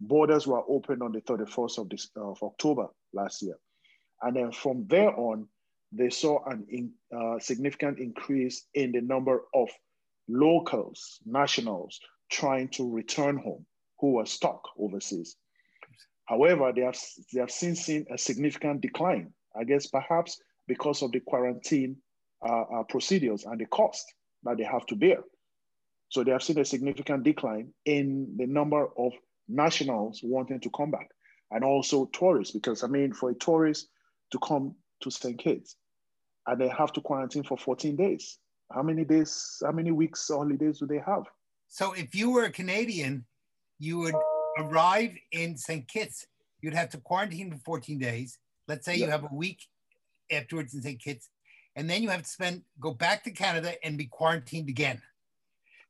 Borders 0.00 0.46
were 0.46 0.62
opened 0.68 1.02
on 1.02 1.12
the 1.12 1.20
31st 1.20 1.78
of, 1.78 1.88
this, 1.90 2.08
of 2.16 2.42
october 2.42 2.86
last 3.12 3.42
year. 3.42 3.56
And 4.22 4.34
then 4.34 4.52
from 4.52 4.86
there 4.88 5.14
on 5.14 5.46
they 5.92 6.10
saw 6.10 6.44
a 6.46 6.56
in, 6.68 6.92
uh, 7.16 7.38
significant 7.38 7.98
increase 7.98 8.66
in 8.74 8.92
the 8.92 9.00
number 9.00 9.42
of 9.54 9.68
locals 10.28 11.18
nationals 11.24 12.00
trying 12.30 12.68
to 12.68 12.88
return 12.90 13.36
home 13.36 13.66
who 13.98 14.12
were 14.12 14.26
stuck 14.26 14.62
overseas 14.78 15.36
however 16.26 16.72
they 16.74 16.82
have, 16.82 16.98
they 17.32 17.40
have 17.40 17.50
since 17.50 17.80
seen 17.80 18.06
a 18.12 18.18
significant 18.18 18.80
decline 18.80 19.32
i 19.58 19.64
guess 19.64 19.86
perhaps 19.86 20.40
because 20.70 21.02
of 21.02 21.10
the 21.10 21.18
quarantine 21.20 21.96
uh, 22.48 22.62
uh, 22.62 22.82
procedures 22.84 23.44
and 23.44 23.60
the 23.60 23.66
cost 23.66 24.14
that 24.44 24.56
they 24.56 24.64
have 24.64 24.86
to 24.86 24.96
bear. 24.96 25.18
So 26.08 26.24
they 26.24 26.30
have 26.30 26.42
seen 26.42 26.58
a 26.58 26.64
significant 26.64 27.24
decline 27.24 27.72
in 27.84 28.34
the 28.38 28.46
number 28.46 28.88
of 28.96 29.12
nationals 29.48 30.20
wanting 30.22 30.60
to 30.60 30.70
come 30.70 30.90
back 30.90 31.08
and 31.50 31.64
also 31.64 32.06
tourists, 32.06 32.54
because 32.54 32.82
I 32.82 32.86
mean, 32.86 33.12
for 33.12 33.30
a 33.30 33.34
tourist 33.34 33.88
to 34.30 34.38
come 34.38 34.76
to 35.02 35.10
St. 35.10 35.38
Kitts 35.38 35.76
and 36.46 36.60
they 36.60 36.68
have 36.68 36.92
to 36.94 37.00
quarantine 37.00 37.42
for 37.42 37.56
14 37.56 37.96
days, 37.96 38.38
how 38.72 38.82
many 38.82 39.04
days, 39.04 39.62
how 39.64 39.72
many 39.72 39.90
weeks 39.90 40.28
holidays 40.28 40.78
do 40.78 40.86
they 40.86 40.98
have? 40.98 41.24
So 41.68 41.92
if 41.92 42.14
you 42.14 42.30
were 42.30 42.44
a 42.44 42.50
Canadian, 42.50 43.24
you 43.78 43.98
would 43.98 44.14
arrive 44.58 45.12
in 45.32 45.56
St. 45.56 45.86
Kitts, 45.86 46.26
you'd 46.60 46.74
have 46.74 46.90
to 46.90 46.98
quarantine 46.98 47.52
for 47.52 47.58
14 47.58 47.98
days. 47.98 48.38
Let's 48.68 48.84
say 48.84 48.96
yeah. 48.96 49.06
you 49.06 49.10
have 49.10 49.24
a 49.24 49.34
week 49.34 49.60
afterwards 50.30 50.74
in 50.74 50.82
St. 50.82 51.00
Kitts, 51.00 51.28
and 51.76 51.88
then 51.88 52.02
you 52.02 52.08
have 52.08 52.22
to 52.22 52.28
spend 52.28 52.62
go 52.80 52.92
back 52.92 53.24
to 53.24 53.30
Canada 53.30 53.72
and 53.84 53.96
be 53.96 54.06
quarantined 54.06 54.68
again. 54.68 55.00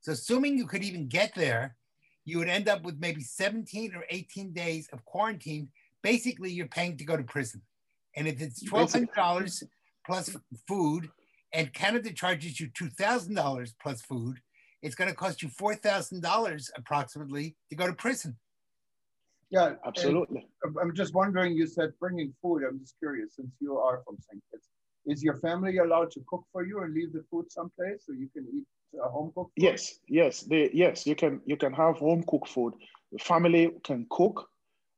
So 0.01 0.13
assuming 0.13 0.57
you 0.57 0.65
could 0.65 0.83
even 0.83 1.07
get 1.07 1.35
there, 1.35 1.75
you 2.25 2.37
would 2.39 2.49
end 2.49 2.67
up 2.67 2.83
with 2.83 2.99
maybe 2.99 3.21
17 3.21 3.95
or 3.95 4.05
18 4.09 4.53
days 4.53 4.87
of 4.93 5.03
quarantine. 5.05 5.69
Basically, 6.01 6.51
you're 6.51 6.67
paying 6.67 6.97
to 6.97 7.03
go 7.03 7.17
to 7.17 7.23
prison. 7.23 7.61
And 8.15 8.27
if 8.27 8.41
it's 8.41 8.63
$1,200 8.63 9.63
plus 10.05 10.35
food 10.67 11.09
and 11.53 11.73
Canada 11.73 12.13
charges 12.13 12.59
you 12.59 12.69
$2,000 12.69 13.73
plus 13.81 14.01
food, 14.01 14.39
it's 14.81 14.95
going 14.95 15.09
to 15.09 15.15
cost 15.15 15.41
you 15.41 15.49
$4,000 15.49 16.69
approximately 16.75 17.55
to 17.69 17.75
go 17.75 17.87
to 17.87 17.93
prison. 17.93 18.37
Yeah, 19.49 19.73
absolutely. 19.85 20.47
I'm 20.81 20.95
just 20.95 21.13
wondering, 21.13 21.53
you 21.53 21.67
said 21.67 21.91
bringing 21.99 22.33
food. 22.41 22.63
I'm 22.67 22.79
just 22.79 22.97
curious, 22.99 23.35
since 23.35 23.51
you 23.59 23.77
are 23.77 24.01
from 24.05 24.15
St. 24.17 24.41
Kitts, 24.49 24.69
is 25.05 25.21
your 25.21 25.37
family 25.37 25.77
allowed 25.77 26.11
to 26.11 26.21
cook 26.27 26.45
for 26.53 26.65
you 26.65 26.81
and 26.83 26.93
leave 26.93 27.11
the 27.11 27.23
food 27.29 27.51
someplace 27.51 28.03
so 28.05 28.13
you 28.13 28.29
can 28.33 28.47
eat 28.53 28.63
uh, 28.97 29.09
home 29.09 29.33
cooked 29.35 29.51
food? 29.57 29.63
Yes, 29.63 29.99
yes, 30.07 30.41
they, 30.41 30.69
yes. 30.73 31.05
You 31.05 31.15
can 31.15 31.41
you 31.45 31.57
can 31.57 31.73
have 31.73 31.97
home 31.97 32.23
cooked 32.27 32.47
food. 32.47 32.75
The 33.11 33.19
family 33.19 33.71
can 33.83 34.07
cook, 34.09 34.47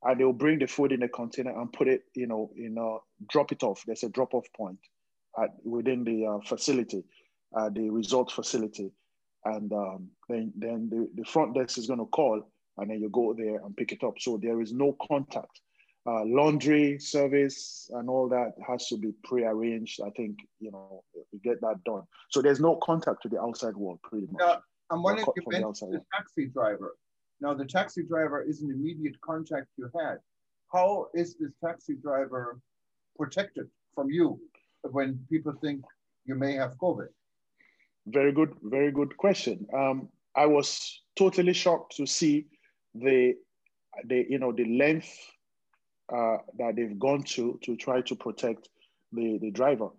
and 0.04 0.20
they'll 0.20 0.34
bring 0.34 0.60
the 0.60 0.68
food 0.68 0.92
in 0.92 1.02
a 1.02 1.10
container 1.10 1.60
and 1.60 1.74
put 1.74 1.88
it, 1.88 2.04
you 2.16 2.28
know, 2.28 2.52
in 2.56 2.78
a 2.78 2.98
drop 3.32 3.52
it 3.52 3.64
off. 3.64 3.82
There's 3.88 4.04
a 4.04 4.10
drop 4.10 4.36
off 4.36 4.46
point 4.56 4.78
at, 5.42 5.52
within 5.64 6.04
the 6.04 6.26
uh, 6.26 6.40
facility, 6.46 7.04
uh, 7.56 7.70
the 7.70 7.90
resort 7.90 8.32
facility, 8.32 8.92
and 9.46 9.72
um, 9.74 10.10
then 10.30 10.52
then 10.56 10.90
the, 10.90 11.10
the 11.16 11.26
front 11.26 11.56
desk 11.56 11.78
is 11.78 11.88
going 11.88 12.00
to 12.00 12.06
call, 12.06 12.42
and 12.78 12.90
then 12.90 13.00
you 13.00 13.10
go 13.10 13.34
there 13.34 13.58
and 13.64 13.76
pick 13.76 13.92
it 13.92 14.04
up. 14.04 14.16
So 14.20 14.38
there 14.42 14.62
is 14.62 14.74
no 14.74 14.96
contact 15.08 15.62
uh, 16.06 16.24
laundry 16.26 17.00
service 17.00 17.90
and 17.94 18.10
all 18.10 18.28
that 18.28 18.54
has 18.68 18.88
to 18.88 18.98
be 18.98 19.14
pre-arranged. 19.24 20.02
I 20.06 20.10
think 20.12 20.40
you 20.60 20.72
know 20.72 21.04
we 21.32 21.40
get 21.40 21.62
that 21.62 21.84
done. 21.86 22.04
So 22.30 22.42
there's 22.42 22.60
no 22.60 22.78
contact 22.84 23.24
to 23.24 23.30
the 23.30 23.40
outside 23.40 23.76
world, 23.76 24.00
pretty 24.04 24.28
much. 24.32 24.42
Yeah, 24.46 24.56
I'm 24.90 25.02
wondering 25.02 25.28
if 25.36 25.44
you 25.46 25.62
mentioned 25.62 25.94
the, 25.94 26.00
the 26.00 26.06
taxi 26.14 26.48
driver. 26.48 26.96
Now 27.40 27.54
the 27.54 27.66
taxi 27.66 28.04
driver 28.04 28.42
is 28.42 28.62
an 28.62 28.72
immediate 28.72 29.20
contact 29.22 29.68
you 29.78 29.90
had. 29.98 30.18
How 30.72 31.08
is 31.14 31.36
this 31.40 31.52
taxi 31.64 31.96
driver 31.96 32.60
protected 33.18 33.68
from 33.96 34.10
you 34.10 34.40
when 34.92 35.20
people 35.30 35.54
think 35.62 35.84
you 36.26 36.36
may 36.36 36.54
have 36.54 36.78
COVID? 36.78 37.08
Very 38.08 38.32
good, 38.32 38.54
very 38.64 38.92
good 38.92 39.16
question. 39.18 39.66
Um, 39.74 40.10
I 40.36 40.46
was 40.46 41.02
totally 41.16 41.54
shocked 41.54 41.96
to 41.98 42.06
see 42.06 42.48
the 42.94 43.36
the 44.06 44.26
you 44.28 44.40
know 44.40 44.52
the 44.52 44.66
length 44.66 45.16
uh, 46.14 46.38
that 46.58 46.76
they've 46.76 47.00
gone 47.00 47.24
to 47.24 47.60
to 47.64 47.76
try 47.76 48.02
to 48.02 48.16
protect 48.16 48.70
the, 49.14 49.38
the 49.42 49.52
driver. 49.52 49.90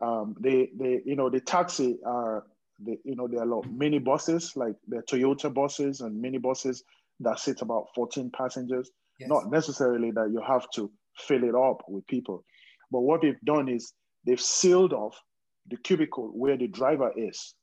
Um, 0.00 0.34
they, 0.40 0.70
they, 0.78 1.00
you 1.04 1.14
know, 1.14 1.30
the 1.30 1.40
taxi 1.40 1.98
are, 2.04 2.44
the, 2.84 2.98
you 3.04 3.14
know, 3.14 3.28
there 3.28 3.40
are 3.40 3.44
a 3.44 3.54
lot 3.54 3.70
mini 3.70 3.98
buses, 3.98 4.52
like 4.56 4.74
the 4.88 5.02
Toyota 5.08 5.52
buses 5.52 6.00
and 6.00 6.20
mini 6.20 6.38
buses 6.38 6.82
that 7.20 7.38
sit 7.38 7.62
about 7.62 7.88
14 7.94 8.30
passengers. 8.36 8.90
Yes. 9.20 9.28
Not 9.28 9.50
necessarily 9.50 10.10
that 10.12 10.30
you 10.32 10.42
have 10.46 10.68
to 10.74 10.90
fill 11.16 11.44
it 11.44 11.54
up 11.54 11.82
with 11.86 12.06
people. 12.06 12.44
But 12.90 13.00
what 13.00 13.22
they've 13.22 13.40
done 13.44 13.68
is 13.68 13.92
they've 14.24 14.40
sealed 14.40 14.92
off 14.92 15.20
the 15.68 15.76
cubicle 15.76 16.28
where 16.34 16.56
the 16.58 16.68
driver 16.68 17.12
is. 17.16 17.54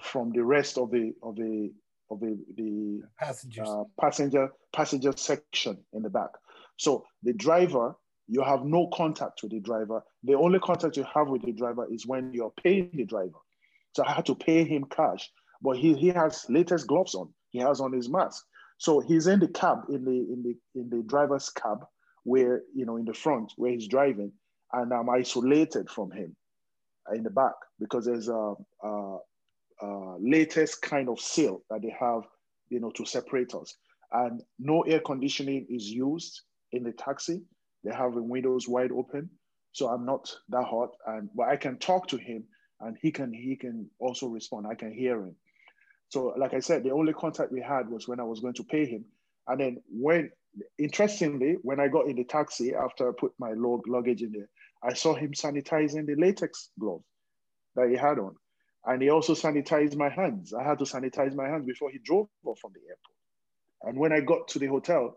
from 0.00 0.32
the 0.32 0.44
rest 0.44 0.78
of 0.78 0.90
the 0.90 1.12
of 1.22 1.36
the 1.36 1.72
of 2.10 2.20
the 2.20 2.38
the 2.56 3.02
passengers 3.18 3.68
uh, 3.68 3.84
passenger 4.00 4.50
passenger 4.74 5.12
section 5.16 5.78
in 5.92 6.02
the 6.02 6.10
back. 6.10 6.30
So 6.76 7.04
the 7.22 7.32
driver, 7.32 7.96
you 8.28 8.42
have 8.42 8.64
no 8.64 8.88
contact 8.94 9.42
with 9.42 9.52
the 9.52 9.60
driver. 9.60 10.02
The 10.24 10.34
only 10.34 10.60
contact 10.60 10.96
you 10.96 11.04
have 11.14 11.28
with 11.28 11.42
the 11.42 11.52
driver 11.52 11.86
is 11.92 12.06
when 12.06 12.32
you're 12.32 12.52
paying 12.62 12.90
the 12.94 13.04
driver. 13.04 13.38
So 13.94 14.04
I 14.04 14.12
had 14.12 14.26
to 14.26 14.34
pay 14.34 14.64
him 14.64 14.84
cash, 14.84 15.30
but 15.62 15.76
he, 15.76 15.94
he 15.94 16.08
has 16.08 16.46
latex 16.48 16.84
gloves 16.84 17.14
on. 17.14 17.32
He 17.50 17.58
has 17.60 17.80
on 17.80 17.92
his 17.92 18.08
mask. 18.08 18.44
So 18.78 19.00
he's 19.00 19.26
in 19.26 19.40
the 19.40 19.48
cab, 19.48 19.78
in 19.90 20.04
the 20.04 20.12
in 20.12 20.42
the 20.42 20.80
in 20.80 20.90
the 20.90 21.02
driver's 21.02 21.50
cab, 21.50 21.84
where 22.24 22.62
you 22.74 22.86
know 22.86 22.96
in 22.96 23.04
the 23.06 23.14
front 23.14 23.52
where 23.56 23.72
he's 23.72 23.88
driving, 23.88 24.32
and 24.72 24.92
I'm 24.92 25.10
isolated 25.10 25.88
from 25.90 26.10
him 26.10 26.36
in 27.14 27.22
the 27.22 27.30
back 27.30 27.54
because 27.78 28.04
there's 28.04 28.28
a, 28.28 28.54
a, 28.82 29.18
a 29.82 30.16
latex 30.20 30.74
kind 30.74 31.08
of 31.08 31.20
seal 31.20 31.62
that 31.70 31.82
they 31.82 31.94
have, 31.98 32.22
you 32.68 32.80
know, 32.80 32.90
to 32.92 33.04
separate 33.04 33.54
us. 33.54 33.74
And 34.12 34.42
no 34.58 34.82
air 34.82 35.00
conditioning 35.00 35.66
is 35.68 35.88
used 35.88 36.42
in 36.72 36.82
the 36.82 36.92
taxi. 36.92 37.42
They 37.84 37.94
have 37.94 38.14
the 38.14 38.22
windows 38.22 38.68
wide 38.68 38.92
open, 38.92 39.30
so 39.72 39.88
I'm 39.88 40.04
not 40.04 40.30
that 40.48 40.64
hot. 40.64 40.90
And 41.06 41.28
but 41.34 41.48
I 41.48 41.56
can 41.56 41.78
talk 41.78 42.08
to 42.08 42.16
him, 42.16 42.44
and 42.80 42.96
he 43.00 43.10
can 43.10 43.32
he 43.32 43.56
can 43.56 43.88
also 43.98 44.26
respond. 44.26 44.66
I 44.66 44.74
can 44.74 44.92
hear 44.92 45.20
him. 45.22 45.36
So, 46.08 46.34
like 46.38 46.54
I 46.54 46.60
said, 46.60 46.84
the 46.84 46.90
only 46.90 47.12
contact 47.12 47.52
we 47.52 47.60
had 47.60 47.88
was 47.88 48.08
when 48.08 48.18
I 48.18 48.24
was 48.24 48.40
going 48.40 48.54
to 48.54 48.64
pay 48.64 48.86
him. 48.86 49.04
And 49.46 49.60
then 49.60 49.82
when, 49.90 50.30
interestingly, 50.78 51.56
when 51.62 51.80
I 51.80 51.88
got 51.88 52.06
in 52.08 52.16
the 52.16 52.24
taxi 52.24 52.74
after 52.74 53.08
I 53.08 53.12
put 53.18 53.32
my 53.38 53.52
log 53.52 53.86
luggage 53.86 54.22
in 54.22 54.32
there, 54.32 54.48
I 54.82 54.94
saw 54.94 55.14
him 55.14 55.32
sanitizing 55.32 56.06
the 56.06 56.14
latex 56.16 56.70
gloves 56.78 57.04
that 57.74 57.88
he 57.88 57.96
had 57.96 58.18
on. 58.18 58.34
And 58.84 59.02
he 59.02 59.10
also 59.10 59.34
sanitized 59.34 59.96
my 59.96 60.08
hands. 60.08 60.54
I 60.54 60.62
had 60.62 60.78
to 60.78 60.84
sanitize 60.84 61.34
my 61.34 61.48
hands 61.48 61.66
before 61.66 61.90
he 61.90 61.98
drove 61.98 62.28
off 62.44 62.58
from 62.60 62.72
the 62.72 62.80
airport. 62.80 63.16
And 63.82 63.98
when 63.98 64.12
I 64.12 64.20
got 64.20 64.48
to 64.48 64.58
the 64.58 64.66
hotel, 64.66 65.16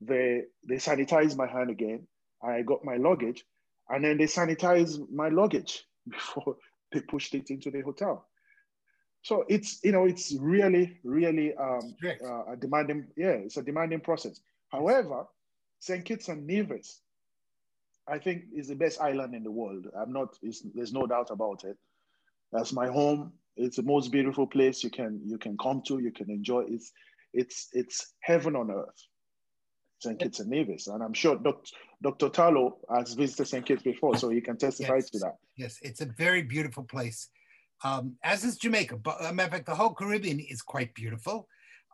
they, 0.00 0.42
they 0.68 0.76
sanitized 0.76 1.36
my 1.36 1.46
hand 1.46 1.70
again. 1.70 2.06
I 2.42 2.62
got 2.62 2.84
my 2.84 2.96
luggage, 2.96 3.44
and 3.88 4.04
then 4.04 4.18
they 4.18 4.24
sanitized 4.24 5.10
my 5.10 5.28
luggage 5.28 5.84
before 6.08 6.56
they 6.92 7.00
pushed 7.00 7.34
it 7.34 7.50
into 7.50 7.70
the 7.70 7.80
hotel. 7.82 8.26
So 9.22 9.44
it's 9.48 9.78
you 9.84 9.92
know 9.92 10.04
it's 10.04 10.34
really 10.40 10.98
really 11.04 11.54
um, 11.54 11.94
uh, 12.04 12.52
a 12.52 12.56
demanding 12.56 13.06
yeah 13.16 13.38
it's 13.46 13.56
a 13.56 13.62
demanding 13.62 14.00
process. 14.00 14.40
However, 14.68 15.26
Saint 15.78 16.04
Kitts 16.04 16.28
and 16.28 16.44
Nevis, 16.46 17.01
I 18.08 18.18
think 18.18 18.44
it's 18.52 18.68
the 18.68 18.74
best 18.74 19.00
island 19.00 19.34
in 19.34 19.42
the 19.42 19.50
world. 19.50 19.86
I'm 19.96 20.12
not 20.12 20.36
there's 20.42 20.92
no 20.92 21.06
doubt 21.06 21.30
about 21.30 21.64
it. 21.64 21.76
That's 22.52 22.72
my 22.72 22.88
home. 22.88 23.32
It's 23.56 23.76
the 23.76 23.82
most 23.82 24.10
beautiful 24.10 24.46
place 24.46 24.82
you 24.82 24.90
can 24.90 25.20
you 25.24 25.38
can 25.38 25.56
come 25.58 25.82
to. 25.86 25.98
You 25.98 26.10
can 26.10 26.30
enjoy. 26.30 26.64
It's 26.68 26.92
it's 27.32 27.68
it's 27.72 28.14
heaven 28.20 28.56
on 28.56 28.70
earth. 28.70 29.06
St. 30.00 30.18
Kitts 30.18 30.40
and 30.40 30.50
Nevis. 30.50 30.88
And 30.88 31.00
I'm 31.00 31.12
sure 31.12 31.36
Dr. 31.36 31.70
Dr. 32.02 32.28
Tarlow 32.28 32.72
has 32.92 33.14
visited 33.14 33.46
St. 33.46 33.64
Kitts 33.64 33.84
before, 33.84 34.16
so 34.16 34.30
he 34.30 34.40
can 34.40 34.56
testify 34.56 34.96
yes. 34.96 35.10
to 35.10 35.18
that. 35.20 35.36
Yes, 35.56 35.78
it's 35.80 36.00
a 36.00 36.06
very 36.06 36.42
beautiful 36.42 36.82
place 36.82 37.28
um, 37.84 38.16
as 38.22 38.44
is 38.44 38.56
Jamaica. 38.56 38.96
But 38.96 39.24
a 39.24 39.32
matter 39.32 39.48
of 39.48 39.52
fact, 39.52 39.66
the 39.66 39.74
whole 39.74 39.94
Caribbean 39.94 40.40
is 40.40 40.62
quite 40.62 40.94
beautiful. 40.94 41.48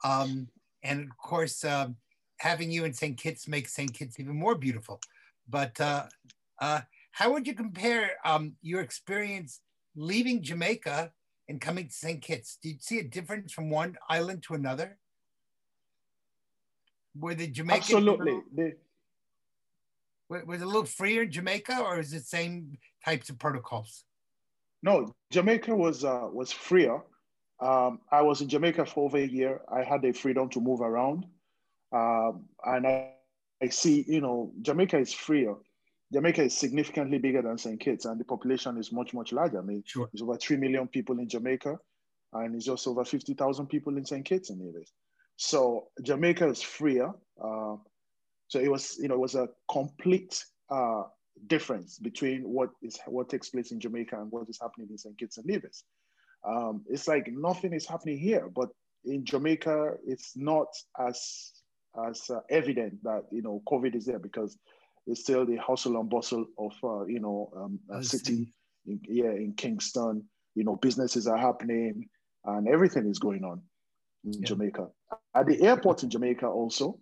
Um, 0.05 0.49
and 0.83 1.03
of 1.11 1.17
course, 1.17 1.65
um, 1.65 1.97
having 2.39 2.71
you 2.71 2.85
in 2.85 2.93
St. 2.93 3.17
Kitts 3.17 3.49
makes 3.49 3.75
St. 3.75 3.93
Kitts 3.93 4.21
even 4.21 4.37
more 4.37 4.55
beautiful. 4.55 5.01
But 5.49 5.81
uh, 5.81 6.07
uh, 6.61 6.81
how 7.13 7.33
would 7.33 7.47
you 7.47 7.55
compare 7.55 8.13
um, 8.25 8.55
your 8.63 8.81
experience 8.81 9.61
leaving 9.97 10.43
Jamaica 10.43 11.13
and 11.49 11.61
coming 11.61 11.89
to 11.89 11.93
St. 11.93 12.21
Kitts? 12.23 12.59
Did 12.63 12.69
you 12.69 12.79
see 12.81 12.99
a 12.99 13.05
difference 13.05 13.53
from 13.53 13.71
one 13.71 13.97
island 14.09 14.43
to 14.45 14.55
another? 14.55 14.99
Were 17.19 17.35
the 17.35 17.49
Jamaican 17.49 17.97
absolutely 17.97 18.43
the, 18.55 18.75
was 20.29 20.61
it 20.61 20.65
a 20.65 20.67
little 20.67 20.85
freer 20.85 21.23
in 21.23 21.31
Jamaica, 21.31 21.81
or 21.81 21.99
is 21.99 22.13
it 22.13 22.27
same 22.27 22.79
types 23.05 23.31
of 23.31 23.39
protocols? 23.39 24.05
No, 24.83 25.13
Jamaica 25.31 25.75
was 25.75 26.05
uh, 26.05 26.29
was 26.31 26.53
freer. 26.53 27.03
Um, 27.61 28.01
I 28.13 28.23
was 28.23 28.41
in 28.41 28.49
Jamaica 28.49 28.87
for 28.87 29.07
over 29.07 29.19
a 29.19 29.27
year. 29.27 29.63
I 29.73 29.83
had 29.83 30.03
the 30.03 30.13
freedom 30.13 30.49
to 30.51 30.61
move 30.61 30.81
around, 30.81 31.27
um, 31.93 32.45
and 32.65 32.87
I, 32.87 33.13
I 33.63 33.69
see, 33.69 34.05
you 34.07 34.21
know, 34.21 34.53
Jamaica 34.63 34.99
is 34.99 35.13
freer. 35.13 35.55
Jamaica 36.13 36.45
is 36.45 36.57
significantly 36.57 37.19
bigger 37.19 37.43
than 37.43 37.59
St. 37.59 37.79
Kitts, 37.79 38.07
and 38.07 38.19
the 38.19 38.25
population 38.25 38.79
is 38.79 38.93
much, 38.93 39.13
much 39.13 39.33
larger. 39.33 39.59
I 39.59 39.63
mean, 39.63 39.83
sure. 39.85 40.09
there's 40.13 40.23
over 40.23 40.37
3 40.37 40.57
million 40.57 40.89
people 40.89 41.19
in 41.19 41.29
Jamaica, 41.29 41.79
and 42.33 42.55
it's 42.55 42.65
just 42.65 42.87
over 42.87 43.05
50,000 43.05 43.67
people 43.67 43.97
in 43.97 44.05
St. 44.05 44.25
Kitts 44.25 44.51
and 44.51 44.61
Nevis. 44.61 44.93
So 45.37 45.89
Jamaica 46.03 46.49
is 46.49 46.63
freer. 46.63 47.13
Uh, 47.43 47.77
so 48.49 48.59
it 48.59 48.71
was, 48.71 48.97
you 48.99 49.09
know, 49.09 49.15
it 49.15 49.21
was 49.21 49.35
a 49.35 49.49
complete 49.71 50.43
uh, 50.71 51.05
difference 51.47 51.99
between 51.99 52.43
what 52.43 52.71
is 52.83 52.99
what 53.07 53.29
takes 53.29 53.51
place 53.51 53.71
in 53.71 53.79
Jamaica 53.79 54.21
and 54.21 54.31
what 54.33 54.49
is 54.49 54.59
happening 54.61 54.89
in 54.91 54.99
St. 54.99 55.17
Kitts 55.17 55.39
and 55.39 55.47
Nevis. 55.47 55.85
Um, 56.47 56.85
it's 56.89 57.07
like 57.07 57.29
nothing 57.31 57.73
is 57.73 57.87
happening 57.87 58.19
here, 58.19 58.49
but 58.55 58.71
in 59.05 59.25
Jamaica, 59.25 59.95
it's 60.07 60.37
not 60.37 60.69
as 60.99 61.53
as 62.07 62.31
uh, 62.31 62.41
evident 62.51 63.03
that 63.03 63.25
you 63.31 63.43
know 63.43 63.63
COVID 63.67 63.95
is 63.95 64.07
there 64.07 64.19
because 64.19 64.59
it's 65.07 65.21
still 65.21 65.47
the 65.47 65.57
hustle 65.57 65.99
and 65.99 66.09
bustle 66.09 66.47
of 66.59 66.73
uh, 66.85 67.05
you 67.07 67.21
know 67.21 67.51
um, 67.57 67.79
a 67.91 68.03
city, 68.03 68.53
in, 68.87 69.01
yeah, 69.09 69.31
in 69.31 69.55
Kingston. 69.57 70.25
You 70.55 70.65
know, 70.65 70.77
businesses 70.77 71.27
are 71.27 71.37
happening 71.37 72.09
and 72.45 72.69
everything 72.69 73.09
is 73.09 73.19
going 73.19 73.45
on 73.45 73.63
in 74.25 74.33
yeah. 74.33 74.45
Jamaica. 74.45 74.89
At 75.35 75.47
the 75.47 75.63
airport 75.63 76.03
in 76.03 76.11
Jamaica, 76.11 76.47
also, 76.47 76.99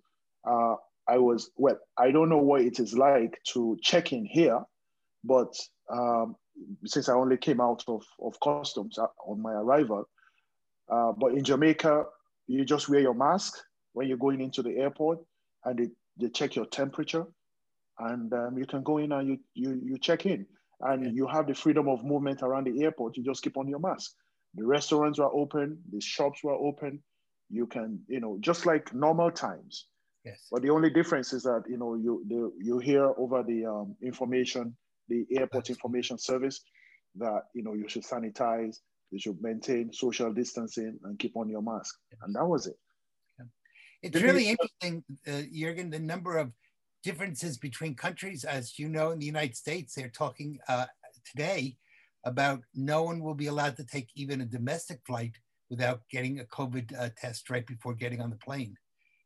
uh, 0.47 0.75
I 1.09 1.19
was 1.19 1.51
well. 1.57 1.79
I 1.99 2.11
don't 2.11 2.29
know 2.29 2.39
what 2.39 2.63
it 2.63 2.81
is 2.81 2.95
like 2.97 3.39
to 3.53 3.77
check 3.83 4.13
in 4.13 4.25
here, 4.25 4.61
but 5.25 5.55
um, 5.91 6.37
since 6.85 7.09
I 7.09 7.15
only 7.15 7.37
came 7.37 7.61
out 7.61 7.85
of, 7.89 8.03
of 8.21 8.39
customs 8.41 8.99
uh, 8.99 9.07
on 9.27 9.41
my 9.41 9.53
arrival, 9.53 10.09
uh, 10.91 11.13
but 11.13 11.33
in 11.33 11.45
Jamaica, 11.45 12.05
you 12.47 12.65
just 12.65 12.89
wear 12.89 13.01
your 13.01 13.15
mask 13.15 13.57
when 13.97 14.09
you're 14.09 14.17
going 14.17 14.41
into 14.41 14.63
the 14.63 14.77
airport, 14.77 15.19
and 15.65 15.79
they, 15.79 15.89
they 16.19 16.31
check 16.31 16.55
your 16.55 16.67
temperature, 16.67 17.25
and 17.99 18.33
um, 18.33 18.59
you 18.59 18.67
can 18.67 18.83
go 18.83 18.99
in 18.99 19.13
and 19.13 19.29
you 19.29 19.39
you 19.55 19.81
you 19.83 19.99
check 19.99 20.27
in, 20.27 20.47
and 20.81 21.05
yeah. 21.05 21.11
you 21.13 21.27
have 21.27 21.47
the 21.47 21.55
freedom 21.55 21.89
of 21.89 22.05
movement 22.05 22.43
around 22.43 22.67
the 22.67 22.83
airport. 22.85 23.17
You 23.17 23.25
just 23.25 23.43
keep 23.43 23.57
on 23.57 23.69
your 23.69 23.81
mask. 23.81 24.13
The 24.55 24.67
restaurants 24.67 25.19
were 25.19 25.33
open, 25.33 25.79
the 25.93 26.01
shops 26.01 26.45
were 26.45 26.55
open. 26.55 27.03
You 27.51 27.67
can, 27.67 28.01
you 28.09 28.21
know, 28.21 28.39
just 28.41 28.67
like 28.67 28.93
normal 28.93 29.31
times 29.31 29.87
Yes. 30.27 30.49
But 30.51 30.63
the 30.63 30.71
only 30.71 30.91
difference 30.91 31.33
is 31.33 31.45
that 31.45 31.63
you 31.69 31.79
know 31.79 31.95
you 31.95 32.25
the, 32.29 32.53
you 32.61 32.79
hear 32.79 33.05
over 33.17 33.45
the 33.45 33.65
um, 33.65 33.95
information, 34.03 34.77
the 35.09 35.25
airport 35.31 35.71
information 35.71 36.19
service, 36.19 36.61
that 37.15 37.43
you 37.55 37.63
know 37.63 37.75
you 37.75 37.89
should 37.89 38.03
sanitize, 38.03 38.79
you 39.13 39.21
should 39.21 39.41
maintain 39.41 39.93
social 39.93 40.33
distancing, 40.33 40.99
and 41.05 41.17
keep 41.21 41.37
on 41.37 41.49
your 41.49 41.63
mask, 41.63 41.95
yes. 42.11 42.19
and 42.25 42.35
that 42.35 42.45
was 42.45 42.67
it. 42.67 42.77
Yeah. 44.03 44.11
It's 44.13 44.23
really 44.23 44.49
interesting, 44.49 45.05
uh, 45.27 45.43
Jurgen, 45.53 45.91
the 45.91 45.99
number 45.99 46.37
of 46.39 46.53
differences 47.03 47.57
between 47.57 47.95
countries. 47.95 48.45
As 48.45 48.79
you 48.79 48.89
know, 48.89 49.11
in 49.11 49.19
the 49.19 49.27
United 49.27 49.57
States, 49.57 49.95
they're 49.95 50.09
talking 50.09 50.59
uh, 50.69 50.87
today 51.31 51.77
about 52.25 52.61
no 52.75 53.03
one 53.03 53.21
will 53.21 53.35
be 53.35 53.47
allowed 53.47 53.77
to 53.77 53.85
take 53.85 54.09
even 54.15 54.41
a 54.41 54.45
domestic 54.45 55.01
flight 55.07 55.37
without 55.71 56.01
getting 56.11 56.41
a 56.41 56.45
COVID 56.45 56.99
uh, 56.99 57.11
test 57.17 57.49
right 57.51 57.67
before 57.67 57.95
getting 57.95 58.21
on 58.21 58.31
the 58.31 58.37
plane. 58.37 58.77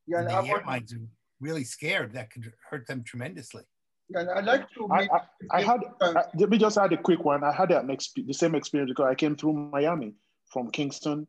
Yeah, 0.07 0.21
and 0.21 0.29
the 0.29 0.51
airlines 0.51 0.93
are 0.93 1.01
really 1.41 1.65
scared. 1.65 2.13
That 2.13 2.31
could 2.31 2.53
hurt 2.69 2.87
them 2.87 3.03
tremendously. 3.05 3.65
Yeah, 4.11 4.27
I'd 4.35 4.45
like 4.45 4.69
to. 4.73 4.89
I, 4.91 5.03
I, 5.03 5.21
I 5.53 5.63
had. 5.63 5.81
I, 6.03 6.25
let 6.35 6.51
me 6.51 6.59
just 6.59 6.77
add 6.79 6.93
a 6.93 6.97
quick 6.97 7.25
one. 7.25 7.45
I 7.45 7.53
had 7.53 7.71
an 7.71 7.89
exp- 7.89 8.27
the 8.27 8.35
same 8.35 8.55
experience 8.55 8.91
because 8.91 9.09
I 9.09 9.15
came 9.15 9.37
through 9.37 9.53
Miami 9.53 10.15
from 10.53 10.71
Kingston 10.71 11.27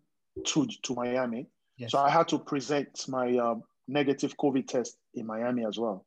to 0.47 0.67
to 0.83 0.95
Miami. 0.95 1.47
Yes. 1.81 1.91
So 1.91 1.97
I 1.97 2.11
had 2.11 2.27
to 2.27 2.37
present 2.37 3.05
my 3.07 3.35
um, 3.37 3.63
negative 3.87 4.37
COVID 4.37 4.67
test 4.67 4.97
in 5.15 5.25
Miami 5.25 5.65
as 5.65 5.79
well. 5.79 6.05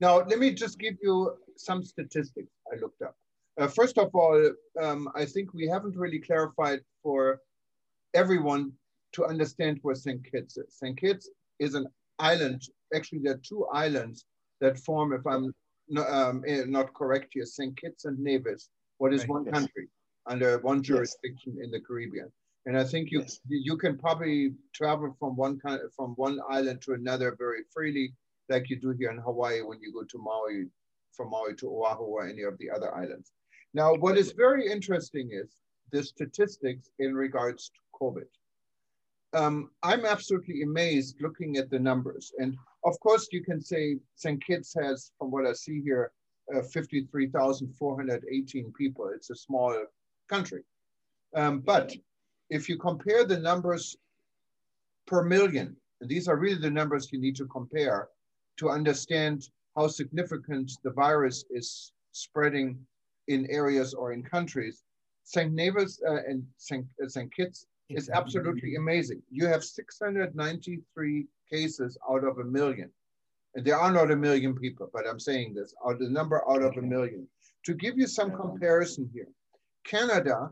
Now, 0.00 0.18
let 0.18 0.38
me 0.38 0.52
just 0.52 0.78
give 0.78 0.96
you 1.02 1.32
some 1.56 1.82
statistics 1.82 2.52
I 2.70 2.76
looked 2.76 3.00
up. 3.00 3.14
Uh, 3.58 3.68
first 3.68 3.96
of 3.96 4.10
all, 4.14 4.52
um, 4.78 5.08
I 5.14 5.24
think 5.24 5.54
we 5.54 5.66
haven't 5.66 5.96
really 5.96 6.18
clarified 6.18 6.80
for 7.02 7.40
everyone 8.12 8.72
to 9.12 9.24
understand 9.24 9.78
where 9.80 9.94
St. 9.94 10.22
Kitts 10.30 10.58
is. 10.58 10.76
St. 10.76 10.96
Kitts 11.00 11.30
is 11.58 11.74
an 11.74 11.86
island. 12.18 12.60
Actually, 12.94 13.20
there 13.20 13.34
are 13.34 13.42
two 13.42 13.66
islands 13.72 14.26
that 14.60 14.78
form, 14.78 15.14
if 15.14 15.26
I'm 15.26 15.54
not, 15.88 16.08
um, 16.10 16.44
eh, 16.46 16.64
not 16.66 16.92
correct 16.92 17.28
here, 17.32 17.46
St. 17.46 17.74
Kitts 17.80 18.04
and 18.04 18.18
Nevis, 18.18 18.68
what 18.98 19.14
is 19.14 19.22
right, 19.22 19.30
one 19.30 19.44
yes. 19.46 19.54
country 19.54 19.88
under 20.26 20.58
one 20.58 20.82
jurisdiction 20.82 21.54
yes. 21.56 21.64
in 21.64 21.70
the 21.70 21.80
Caribbean. 21.80 22.30
And 22.66 22.78
I 22.78 22.84
think 22.84 23.10
you 23.10 23.20
yes. 23.20 23.40
you 23.48 23.76
can 23.76 23.96
probably 23.96 24.52
travel 24.74 25.14
from 25.18 25.36
one 25.36 25.58
kind 25.58 25.80
from 25.96 26.10
one 26.16 26.40
island 26.48 26.82
to 26.82 26.92
another 26.92 27.34
very 27.38 27.62
freely, 27.72 28.12
like 28.48 28.68
you 28.68 28.76
do 28.76 28.90
here 28.90 29.10
in 29.10 29.18
Hawaii 29.18 29.62
when 29.62 29.80
you 29.80 29.92
go 29.92 30.04
to 30.04 30.18
Maui, 30.18 30.66
from 31.12 31.30
Maui 31.30 31.54
to 31.56 31.68
Oahu 31.68 32.04
or 32.04 32.28
any 32.28 32.42
of 32.42 32.58
the 32.58 32.70
other 32.70 32.94
islands. 32.94 33.32
Now, 33.72 33.94
what 33.94 34.18
is 34.18 34.32
very 34.32 34.70
interesting 34.70 35.30
is 35.32 35.62
the 35.92 36.02
statistics 36.02 36.90
in 36.98 37.14
regards 37.14 37.70
to 37.70 37.80
COVID. 38.00 38.26
Um, 39.32 39.70
I'm 39.82 40.04
absolutely 40.04 40.62
amazed 40.62 41.20
looking 41.20 41.56
at 41.56 41.70
the 41.70 41.78
numbers. 41.78 42.32
And 42.38 42.56
of 42.84 42.98
course, 43.00 43.28
you 43.30 43.44
can 43.44 43.60
say 43.60 43.98
St. 44.16 44.44
Kitts 44.44 44.74
has, 44.80 45.12
from 45.18 45.30
what 45.30 45.46
I 45.46 45.52
see 45.52 45.80
here, 45.80 46.10
uh, 46.54 46.62
53,418 46.62 48.72
people. 48.72 49.12
It's 49.14 49.30
a 49.30 49.36
small 49.36 49.84
country. 50.28 50.64
Um, 51.36 51.60
but 51.60 51.94
if 52.50 52.68
you 52.68 52.76
compare 52.76 53.24
the 53.24 53.38
numbers 53.38 53.96
per 55.06 55.22
million, 55.24 55.76
and 56.00 56.10
these 56.10 56.28
are 56.28 56.36
really 56.36 56.60
the 56.60 56.70
numbers 56.70 57.12
you 57.12 57.20
need 57.20 57.36
to 57.36 57.46
compare 57.46 58.08
to 58.58 58.70
understand 58.70 59.48
how 59.76 59.86
significant 59.86 60.70
the 60.82 60.90
virus 60.90 61.44
is 61.50 61.92
spreading 62.12 62.78
in 63.28 63.46
areas 63.50 63.94
or 63.94 64.12
in 64.12 64.22
countries. 64.22 64.82
St. 65.24 65.52
Nevis 65.52 66.00
uh, 66.06 66.22
and 66.26 66.44
St. 66.56 66.84
Uh, 67.02 67.08
St. 67.08 67.32
Kitts 67.32 67.66
is 67.88 68.10
absolutely 68.10 68.74
amazing. 68.76 69.22
You 69.30 69.46
have 69.46 69.64
693 69.64 71.26
cases 71.50 71.98
out 72.10 72.24
of 72.24 72.38
a 72.38 72.44
million. 72.44 72.90
And 73.54 73.64
there 73.64 73.78
are 73.78 73.92
not 73.92 74.10
a 74.10 74.16
million 74.16 74.54
people, 74.54 74.88
but 74.92 75.08
I'm 75.08 75.18
saying 75.18 75.54
this, 75.54 75.74
out 75.86 75.98
the 75.98 76.08
number 76.08 76.42
out 76.48 76.62
of 76.62 76.76
a 76.76 76.82
million. 76.82 77.26
To 77.64 77.74
give 77.74 77.98
you 77.98 78.06
some 78.06 78.30
comparison 78.30 79.10
here, 79.12 79.28
Canada, 79.84 80.50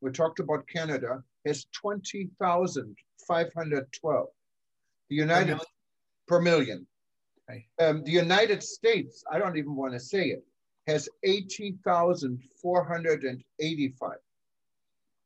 we 0.00 0.10
talked 0.10 0.40
about 0.40 0.66
Canada, 0.66 1.22
has 1.46 1.66
20,512. 1.72 4.26
The 5.08 5.16
United 5.16 5.58
per 6.26 6.40
million. 6.40 6.86
Um, 7.78 8.02
the 8.04 8.10
United 8.10 8.62
States, 8.62 9.22
I 9.30 9.38
don't 9.38 9.58
even 9.58 9.76
want 9.76 9.92
to 9.92 10.00
say 10.00 10.28
it, 10.28 10.42
has 10.86 11.06
80,485. 11.22 14.10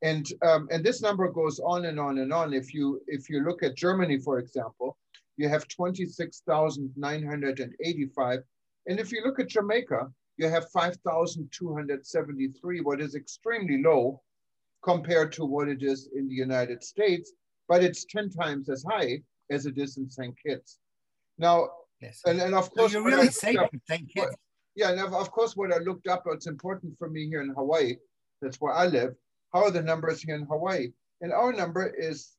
And, 0.03 0.27
um, 0.43 0.69
and 0.71 0.85
this 0.85 1.01
number 1.01 1.31
goes 1.31 1.61
on 1.61 1.87
and 1.87 1.99
on 2.01 2.19
and 2.19 2.33
on. 2.33 2.53
If 2.53 2.75
you, 2.75 3.01
if 3.07 3.31
you 3.31 3.45
look 3.45 3.63
at 3.63 3.77
Germany, 3.77 4.19
for 4.19 4.41
example, 4.41 4.99
you 5.37 5.49
have 5.49 5.69
26,985. 5.69 8.41
And 8.89 9.01
if 9.01 9.13
you 9.13 9.23
look 9.25 9.39
at 9.39 9.49
Jamaica, 9.49 10.11
you 10.37 10.49
have 10.49 10.69
5,273, 10.71 12.81
what 12.81 13.01
is 13.01 13.15
extremely 13.15 13.81
low 13.83 14.21
compared 14.87 15.33
to 15.33 15.45
what 15.45 15.69
it 15.69 15.83
is 15.83 16.09
in 16.15 16.29
the 16.29 16.35
United 16.35 16.83
States, 16.83 17.33
but 17.69 17.83
it's 17.83 18.05
10 18.05 18.31
times 18.31 18.69
as 18.69 18.85
high 18.89 19.21
as 19.51 19.67
it 19.67 19.77
is 19.77 19.97
in 19.97 20.09
St. 20.09 20.35
Kitts. 20.45 20.79
Now, 21.39 21.69
yes. 22.01 22.23
and, 22.25 22.41
and 22.41 22.55
of 22.55 22.71
course, 22.71 22.93
so 22.93 22.99
you're 22.99 23.07
really 23.07 23.29
safe 23.29 23.59
in 23.73 23.81
St. 23.89 24.09
Kitts. 24.15 24.37
Yeah, 24.77 24.91
and 24.91 25.01
of 25.01 25.31
course, 25.33 25.57
what 25.57 25.73
I 25.73 25.79
looked 25.79 26.07
up, 26.07 26.23
it's 26.27 26.47
important 26.47 26.97
for 26.99 27.09
me 27.09 27.27
here 27.27 27.43
in 27.43 27.49
Hawaii, 27.49 27.97
that's 28.41 28.59
where 28.61 28.75
I 28.75 28.87
live. 28.87 29.15
How 29.53 29.65
are 29.65 29.71
the 29.71 29.83
numbers 29.83 30.23
here 30.23 30.37
in 30.37 30.45
Hawaii? 30.45 30.93
And 31.21 31.33
our 31.33 31.53
number 31.53 31.87
is 31.99 32.37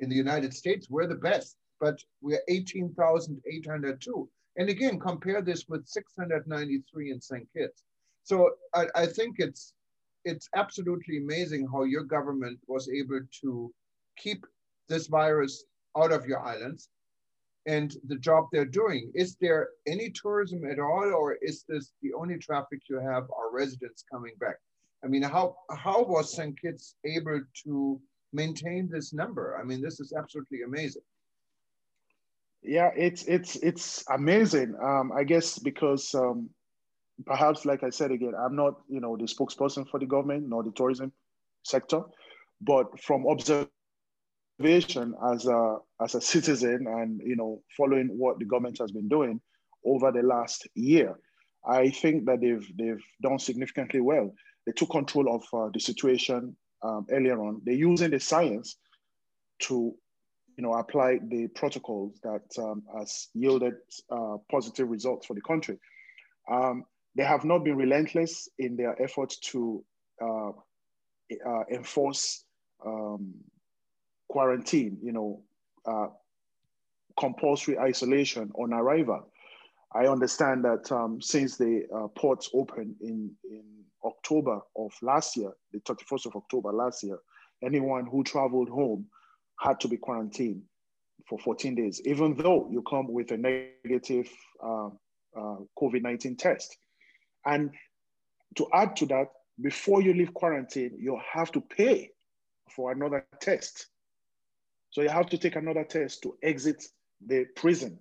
in 0.00 0.08
the 0.08 0.16
United 0.16 0.54
States, 0.54 0.88
we're 0.90 1.06
the 1.06 1.14
best, 1.14 1.56
but 1.80 2.02
we're 2.20 2.42
18,802. 2.48 4.28
And 4.56 4.68
again, 4.70 4.98
compare 4.98 5.42
this 5.42 5.66
with 5.68 5.86
693 5.86 7.10
in 7.12 7.20
St. 7.20 7.46
Kitts. 7.54 7.84
So 8.24 8.50
I, 8.74 8.86
I 8.94 9.06
think 9.06 9.36
it's 9.38 9.74
it's 10.26 10.48
absolutely 10.54 11.18
amazing 11.18 11.66
how 11.72 11.84
your 11.84 12.02
government 12.02 12.58
was 12.66 12.88
able 12.88 13.20
to 13.40 13.72
keep 14.18 14.44
this 14.88 15.06
virus 15.06 15.64
out 15.96 16.12
of 16.12 16.26
your 16.26 16.40
islands 16.44 16.88
and 17.66 17.96
the 18.08 18.16
job 18.16 18.46
they're 18.52 18.64
doing. 18.82 19.10
Is 19.14 19.36
there 19.40 19.68
any 19.86 20.10
tourism 20.10 20.64
at 20.70 20.78
all, 20.78 21.12
or 21.14 21.36
is 21.42 21.64
this 21.68 21.92
the 22.02 22.12
only 22.12 22.38
traffic 22.38 22.80
you 22.90 22.98
have 23.00 23.24
are 23.24 23.52
residents 23.52 24.04
coming 24.12 24.34
back? 24.40 24.56
I 25.04 25.08
mean, 25.08 25.22
how, 25.22 25.56
how 25.70 26.04
was 26.04 26.34
St. 26.34 26.60
Kitts 26.60 26.96
able 27.04 27.40
to 27.64 28.00
maintain 28.32 28.88
this 28.90 29.12
number? 29.12 29.56
I 29.60 29.64
mean, 29.64 29.80
this 29.80 30.00
is 30.00 30.12
absolutely 30.16 30.62
amazing. 30.62 31.02
Yeah, 32.62 32.90
it's 32.96 33.24
it's 33.26 33.54
it's 33.56 34.04
amazing. 34.10 34.74
Um, 34.82 35.12
I 35.16 35.22
guess 35.22 35.56
because 35.56 36.12
um, 36.16 36.50
perhaps, 37.24 37.64
like 37.64 37.82
I 37.82 37.90
said 37.90 38.10
again, 38.10 38.34
I'm 38.38 38.56
not 38.56 38.80
you 38.88 39.00
know 39.00 39.16
the 39.16 39.24
spokesperson 39.24 39.88
for 39.88 39.98
the 39.98 40.06
government 40.06 40.48
nor 40.48 40.62
the 40.62 40.72
tourism 40.72 41.12
sector, 41.62 42.02
but 42.60 43.00
from 43.00 43.26
observation 43.26 45.14
as 45.32 45.46
a 45.46 45.76
as 46.02 46.14
a 46.14 46.20
citizen 46.32 46.86
and 46.86 47.20
you 47.24 47.36
know 47.36 47.62
following 47.76 48.08
what 48.08 48.38
the 48.38 48.44
government 48.44 48.78
has 48.78 48.90
been 48.90 49.08
doing 49.08 49.40
over 49.84 50.10
the 50.12 50.22
last 50.22 50.68
year, 50.74 51.18
I 51.66 51.90
think 51.90 52.26
that 52.26 52.40
they've 52.40 52.66
they've 52.76 53.04
done 53.22 53.38
significantly 53.38 54.00
well. 54.00 54.34
They 54.66 54.72
took 54.72 54.90
control 54.90 55.34
of 55.34 55.44
uh, 55.52 55.70
the 55.72 55.80
situation 55.80 56.56
um, 56.82 57.06
earlier 57.10 57.40
on. 57.40 57.62
They're 57.64 57.74
using 57.74 58.10
the 58.10 58.20
science 58.20 58.76
to 59.60 59.94
you 60.56 60.62
know 60.62 60.72
apply 60.72 61.20
the 61.28 61.48
protocols 61.48 62.18
that 62.22 62.44
um, 62.58 62.82
has 62.98 63.28
yielded 63.34 63.74
uh, 64.10 64.36
positive 64.50 64.88
results 64.88 65.26
for 65.26 65.34
the 65.34 65.40
country. 65.42 65.78
Um, 66.50 66.84
they 67.16 67.24
have 67.24 67.44
not 67.44 67.64
been 67.64 67.76
relentless 67.76 68.48
in 68.58 68.76
their 68.76 69.00
efforts 69.02 69.38
to 69.38 69.82
uh, 70.22 70.50
uh, 70.50 71.64
enforce 71.72 72.44
um, 72.84 73.34
quarantine, 74.28 74.98
you 75.02 75.12
know, 75.12 75.42
uh, 75.86 76.08
compulsory 77.18 77.78
isolation 77.78 78.50
on 78.54 78.72
arrival. 78.72 79.26
I 79.94 80.06
understand 80.08 80.64
that 80.64 80.92
um, 80.92 81.22
since 81.22 81.56
the 81.56 81.86
uh, 81.94 82.08
ports 82.08 82.50
opened 82.52 82.96
in, 83.00 83.30
in 83.44 83.64
October 84.04 84.60
of 84.76 84.92
last 85.00 85.36
year, 85.36 85.52
the 85.72 85.80
31st 85.80 86.26
of 86.26 86.36
October 86.36 86.70
last 86.70 87.02
year, 87.02 87.18
anyone 87.64 88.06
who 88.06 88.22
traveled 88.24 88.68
home 88.68 89.06
had 89.58 89.80
to 89.80 89.88
be 89.88 89.96
quarantined 89.96 90.62
for 91.26 91.38
14 91.38 91.74
days, 91.74 92.02
even 92.04 92.36
though 92.36 92.68
you 92.70 92.82
come 92.82 93.10
with 93.10 93.30
a 93.30 93.38
negative 93.38 94.30
uh, 94.62 94.88
uh, 95.36 95.56
COVID 95.80 96.02
19 96.02 96.36
test. 96.36 96.76
And 97.46 97.70
to 98.56 98.66
add 98.74 98.96
to 98.96 99.06
that, 99.06 99.28
before 99.60 100.02
you 100.02 100.12
leave 100.12 100.34
quarantine, 100.34 100.96
you 100.98 101.18
have 101.32 101.50
to 101.52 101.60
pay 101.60 102.10
for 102.74 102.92
another 102.92 103.24
test. 103.40 103.86
So 104.90 105.02
you 105.02 105.08
have 105.08 105.28
to 105.30 105.38
take 105.38 105.56
another 105.56 105.84
test 105.84 106.22
to 106.22 106.36
exit 106.42 106.84
the 107.24 107.46
prison, 107.56 107.98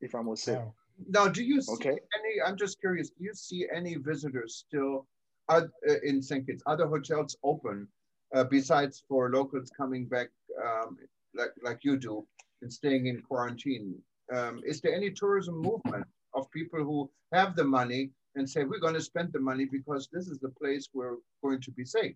if 0.00 0.14
I 0.14 0.22
must 0.22 0.44
say. 0.44 0.54
Wow. 0.54 0.74
Now, 1.08 1.28
do 1.28 1.42
you 1.42 1.62
see 1.62 1.72
okay. 1.74 1.90
any? 1.90 2.42
I'm 2.44 2.56
just 2.56 2.80
curious. 2.80 3.10
Do 3.10 3.24
you 3.24 3.34
see 3.34 3.66
any 3.74 3.96
visitors 3.96 4.64
still 4.66 5.06
uh, 5.48 5.62
in 6.02 6.22
St. 6.22 6.46
Kitts? 6.46 6.62
Other 6.66 6.86
hotels 6.86 7.36
open 7.42 7.88
uh, 8.34 8.44
besides 8.44 9.02
for 9.08 9.30
locals 9.30 9.70
coming 9.76 10.06
back, 10.06 10.28
um, 10.62 10.98
like 11.34 11.52
like 11.62 11.80
you 11.82 11.96
do, 11.96 12.26
and 12.62 12.72
staying 12.72 13.06
in 13.06 13.22
quarantine? 13.22 13.96
Um, 14.32 14.60
is 14.64 14.80
there 14.80 14.94
any 14.94 15.10
tourism 15.10 15.56
movement 15.60 16.06
of 16.34 16.50
people 16.50 16.84
who 16.84 17.10
have 17.32 17.56
the 17.56 17.64
money 17.64 18.10
and 18.34 18.48
say 18.48 18.64
we're 18.64 18.80
going 18.80 18.94
to 18.94 19.00
spend 19.00 19.32
the 19.32 19.40
money 19.40 19.66
because 19.70 20.08
this 20.12 20.28
is 20.28 20.38
the 20.38 20.50
place 20.50 20.88
we're 20.92 21.16
going 21.42 21.60
to 21.62 21.70
be 21.72 21.84
safe? 21.84 22.14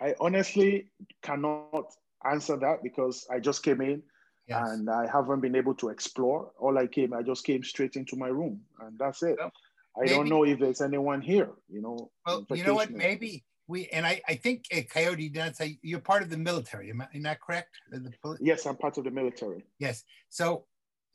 I 0.00 0.14
honestly 0.20 0.88
cannot 1.22 1.92
answer 2.30 2.56
that 2.56 2.82
because 2.82 3.26
I 3.30 3.40
just 3.40 3.62
came 3.62 3.80
in 3.80 4.02
yes. 4.48 4.68
and 4.70 4.90
I 4.90 5.06
haven't 5.10 5.40
been 5.40 5.56
able 5.56 5.74
to 5.76 5.88
explore. 5.88 6.50
All 6.58 6.76
I 6.78 6.86
came, 6.86 7.12
I 7.14 7.22
just 7.22 7.44
came 7.44 7.62
straight 7.62 7.96
into 7.96 8.16
my 8.16 8.28
room 8.28 8.60
and 8.80 8.98
that's 8.98 9.22
it. 9.22 9.36
Well, 9.38 9.52
I 9.96 10.00
maybe, 10.00 10.14
don't 10.14 10.28
know 10.28 10.44
if 10.44 10.58
there's 10.58 10.82
anyone 10.82 11.22
here, 11.22 11.50
you 11.68 11.80
know. 11.80 12.10
Well, 12.26 12.46
you 12.50 12.64
know 12.64 12.74
what? 12.74 12.90
Maybe 12.90 13.44
we, 13.66 13.86
and 13.88 14.06
I, 14.06 14.20
I 14.28 14.34
think 14.34 14.66
uh, 14.72 14.76
Kayode 14.76 15.32
did 15.32 15.56
say 15.56 15.78
you're 15.82 16.00
part 16.00 16.22
of 16.22 16.28
the 16.28 16.36
military. 16.36 16.90
Am, 16.90 17.00
I, 17.00 17.08
am 17.14 17.22
that 17.22 17.40
correct? 17.40 17.70
The, 17.90 18.12
yes, 18.40 18.66
I'm 18.66 18.76
part 18.76 18.98
of 18.98 19.04
the 19.04 19.10
military. 19.10 19.64
Yes. 19.78 20.04
So 20.28 20.66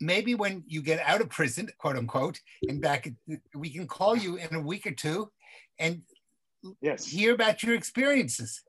maybe 0.02 0.34
when 0.34 0.64
you 0.66 0.82
get 0.82 1.00
out 1.06 1.20
of 1.20 1.30
prison, 1.30 1.68
quote 1.78 1.96
unquote, 1.96 2.40
and 2.68 2.80
back, 2.80 3.08
we 3.54 3.70
can 3.70 3.86
call 3.86 4.16
you 4.16 4.36
in 4.36 4.54
a 4.54 4.60
week 4.60 4.86
or 4.86 4.90
two 4.90 5.30
and 5.78 6.02
yes. 6.80 7.06
hear 7.06 7.32
about 7.34 7.62
your 7.62 7.74
experiences. 7.74 8.62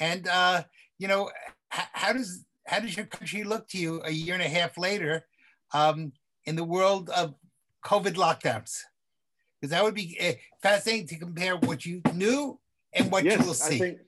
And, 0.00 0.26
uh, 0.26 0.64
you 0.98 1.06
know, 1.06 1.30
how 1.70 2.12
does 2.12 2.44
how 2.66 2.80
does 2.80 2.96
your 2.96 3.06
country 3.06 3.44
look 3.44 3.68
to 3.68 3.78
you 3.78 4.02
a 4.04 4.10
year 4.10 4.34
and 4.34 4.42
a 4.42 4.48
half 4.48 4.76
later 4.76 5.26
um, 5.72 6.12
in 6.44 6.56
the 6.56 6.64
world 6.64 7.10
of 7.10 7.34
COVID 7.84 8.14
lockdowns? 8.14 8.80
Because 9.60 9.70
that 9.70 9.84
would 9.84 9.94
be 9.94 10.16
uh, 10.20 10.32
fascinating 10.62 11.08
to 11.08 11.18
compare 11.18 11.56
what 11.56 11.84
you 11.84 12.00
knew 12.14 12.58
and 12.92 13.10
what 13.10 13.24
yes, 13.24 13.38
you 13.38 13.46
will 13.46 13.54
see. 13.54 13.76
I 13.76 13.78
think, 13.78 13.98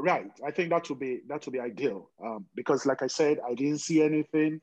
right. 0.00 0.30
I 0.46 0.50
think 0.50 0.70
that 0.70 0.88
would 0.88 0.98
be 0.98 1.20
that 1.28 1.44
would 1.44 1.52
be 1.52 1.60
ideal 1.60 2.10
um, 2.24 2.46
because, 2.54 2.86
like 2.86 3.02
I 3.02 3.06
said, 3.06 3.38
I 3.46 3.54
didn't 3.54 3.78
see 3.78 4.02
anything. 4.02 4.60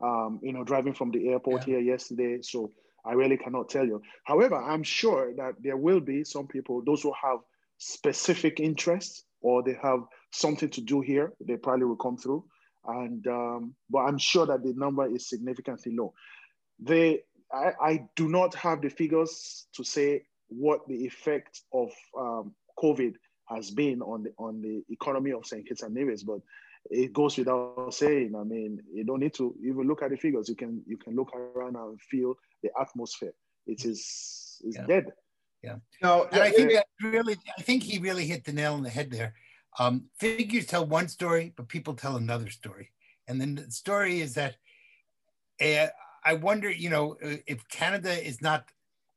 Um, 0.00 0.38
you 0.42 0.52
know, 0.52 0.62
driving 0.62 0.94
from 0.94 1.10
the 1.10 1.28
airport 1.28 1.66
yeah. 1.66 1.74
here 1.74 1.80
yesterday, 1.80 2.38
so 2.40 2.70
I 3.04 3.12
really 3.12 3.36
cannot 3.36 3.68
tell 3.68 3.86
you. 3.86 4.02
However, 4.24 4.56
I'm 4.56 4.82
sure 4.82 5.34
that 5.36 5.54
there 5.60 5.76
will 5.76 6.00
be 6.00 6.24
some 6.24 6.46
people, 6.46 6.82
those 6.84 7.02
who 7.02 7.12
have 7.20 7.38
specific 7.78 8.60
interests 8.60 9.24
or 9.40 9.62
they 9.62 9.76
have 9.82 10.00
something 10.32 10.68
to 10.70 10.80
do 10.80 11.00
here, 11.00 11.32
they 11.40 11.56
probably 11.56 11.86
will 11.86 11.96
come 11.96 12.16
through. 12.16 12.44
And 12.86 13.26
um, 13.26 13.74
but 13.90 14.00
I'm 14.00 14.18
sure 14.18 14.46
that 14.46 14.62
the 14.62 14.74
number 14.74 15.06
is 15.06 15.28
significantly 15.28 15.94
low. 15.96 16.12
They, 16.78 17.22
I, 17.52 17.72
I 17.80 18.00
do 18.14 18.28
not 18.28 18.54
have 18.54 18.82
the 18.82 18.88
figures 18.88 19.66
to 19.74 19.84
say 19.84 20.22
what 20.48 20.86
the 20.86 21.06
effect 21.06 21.62
of 21.72 21.90
um, 22.18 22.54
COVID 22.78 23.14
has 23.48 23.70
been 23.70 24.02
on 24.02 24.24
the 24.24 24.32
on 24.38 24.60
the 24.60 24.82
economy 24.90 25.32
of 25.32 25.46
St. 25.46 25.66
Kitts 25.66 25.82
and 25.82 25.94
Nevis, 25.94 26.22
but 26.22 26.40
it 26.90 27.12
goes 27.12 27.36
without 27.36 27.92
saying. 27.92 28.34
I 28.36 28.44
mean, 28.44 28.80
you 28.92 29.04
don't 29.04 29.20
need 29.20 29.34
to 29.34 29.54
even 29.62 29.86
look 29.86 30.02
at 30.02 30.10
the 30.10 30.16
figures. 30.16 30.48
You 30.48 30.56
can 30.56 30.82
you 30.86 30.96
can 30.96 31.14
look 31.14 31.34
around 31.34 31.76
and 31.76 32.00
feel 32.00 32.34
the 32.62 32.70
atmosphere. 32.80 33.32
It 33.66 33.84
is 33.84 34.60
is 34.64 34.76
yeah. 34.76 34.86
dead. 34.86 35.12
Yeah. 35.62 35.76
No, 36.02 36.28
and 36.30 36.42
I 36.42 36.50
think 36.50 36.72
that 36.72 36.86
really, 37.02 37.36
I 37.58 37.62
think 37.62 37.82
he 37.82 37.98
really 37.98 38.26
hit 38.26 38.44
the 38.44 38.52
nail 38.52 38.74
on 38.74 38.82
the 38.82 38.90
head 38.90 39.10
there. 39.10 39.34
Um, 39.78 40.04
figures 40.18 40.66
tell 40.66 40.86
one 40.86 41.08
story, 41.08 41.52
but 41.56 41.68
people 41.68 41.94
tell 41.94 42.16
another 42.16 42.48
story. 42.48 42.92
And 43.26 43.40
then 43.40 43.56
the 43.56 43.70
story 43.70 44.20
is 44.20 44.34
that 44.34 44.56
uh, 45.60 45.88
I 46.24 46.34
wonder, 46.34 46.70
you 46.70 46.90
know, 46.90 47.16
if 47.20 47.66
Canada 47.68 48.12
is 48.26 48.40
not 48.40 48.70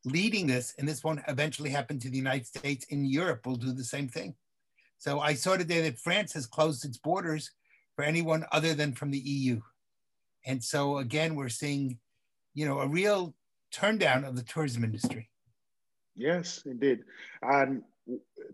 leading 0.05 0.47
this, 0.47 0.73
and 0.77 0.87
this 0.87 1.03
won't 1.03 1.21
eventually 1.27 1.69
happen 1.69 1.99
to 1.99 2.09
the 2.09 2.17
United 2.17 2.47
States, 2.47 2.85
in 2.85 3.05
Europe 3.05 3.45
will 3.45 3.55
do 3.55 3.71
the 3.71 3.83
same 3.83 4.07
thing. 4.07 4.35
So 4.97 5.19
I 5.19 5.33
saw 5.33 5.57
today 5.57 5.81
that 5.81 5.99
France 5.99 6.33
has 6.33 6.45
closed 6.45 6.85
its 6.85 6.97
borders 6.97 7.51
for 7.95 8.03
anyone 8.03 8.45
other 8.51 8.73
than 8.73 8.93
from 8.93 9.11
the 9.11 9.19
EU. 9.19 9.61
And 10.45 10.63
so 10.63 10.97
again, 10.97 11.35
we're 11.35 11.49
seeing, 11.49 11.97
you 12.53 12.67
know, 12.67 12.79
a 12.79 12.87
real 12.87 13.35
turndown 13.73 14.27
of 14.27 14.35
the 14.35 14.43
tourism 14.43 14.83
industry. 14.83 15.29
Yes, 16.15 16.63
indeed. 16.65 16.99
And 17.41 17.83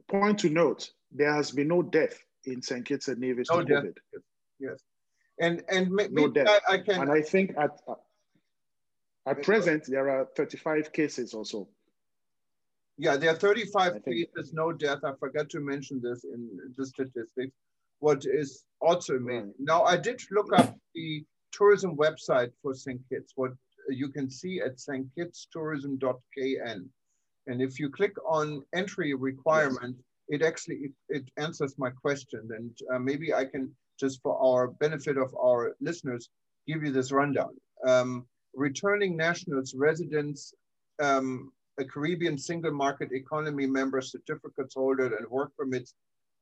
point 0.08 0.40
to 0.40 0.50
note, 0.50 0.92
there 1.12 1.34
has 1.34 1.52
been 1.52 1.68
no 1.68 1.82
death 1.82 2.18
in 2.46 2.62
St. 2.62 2.86
Kitts 2.86 3.08
and 3.08 3.20
Nevis 3.20 3.50
no 3.50 3.64
death. 3.64 3.84
COVID. 3.84 3.94
Yes. 4.60 4.80
And 5.40 5.64
and 5.70 5.92
no 6.12 6.30
death. 6.30 6.48
I, 6.68 6.74
I, 6.74 6.78
can. 6.80 7.02
And 7.02 7.12
I 7.12 7.22
think 7.22 7.56
at 7.58 7.80
at 9.28 9.44
present 9.44 9.84
there 9.88 10.10
are 10.10 10.28
35 10.36 10.92
cases 10.94 11.34
or 11.34 11.46
so. 11.46 11.68
Yeah, 12.98 13.16
there 13.16 13.32
are 13.32 13.36
35 13.36 14.04
cases, 14.06 14.54
no 14.54 14.72
death. 14.72 15.00
I 15.04 15.12
forgot 15.20 15.50
to 15.50 15.60
mention 15.60 16.02
this 16.02 16.24
in 16.24 16.50
the 16.76 16.86
statistics. 16.86 17.54
What 18.00 18.26
is 18.26 18.64
also 18.82 19.16
amazing. 19.16 19.48
Right. 19.48 19.56
Now 19.60 19.84
I 19.84 19.98
did 19.98 20.22
look 20.32 20.58
up 20.58 20.76
the 20.96 21.24
tourism 21.52 21.96
website 21.96 22.52
for 22.62 22.74
St. 22.74 23.00
Kitts. 23.10 23.34
What 23.36 23.52
you 23.90 24.10
can 24.10 24.30
see 24.30 24.62
at 24.62 24.78
stkittstourism.kn. 24.78 26.90
And 27.48 27.62
if 27.62 27.80
you 27.80 27.90
click 27.90 28.14
on 28.28 28.62
entry 28.74 29.14
requirement, 29.14 29.96
yes. 30.28 30.42
it 30.42 30.46
actually 30.46 30.76
it, 30.76 30.92
it, 31.10 31.24
answers 31.38 31.76
my 31.78 31.90
question. 31.90 32.50
And 32.56 32.78
uh, 32.94 33.00
maybe 33.00 33.34
I 33.34 33.46
can 33.46 33.74
just 34.00 34.22
for 34.22 34.38
our 34.40 34.68
benefit 34.68 35.18
of 35.18 35.34
our 35.36 35.76
listeners, 35.82 36.30
give 36.68 36.84
you 36.84 36.92
this 36.92 37.12
rundown. 37.12 37.56
Um, 37.88 38.28
returning 38.58 39.16
nationals, 39.16 39.76
residents, 39.76 40.54
um, 41.02 41.52
a 41.80 41.86
Caribbean 41.86 42.38
single 42.38 42.74
market 42.74 43.12
economy 43.12 43.68
member, 43.68 44.02
certificates 44.02 44.74
holder, 44.74 45.16
and 45.16 45.28
work 45.30 45.56
permits 45.56 45.94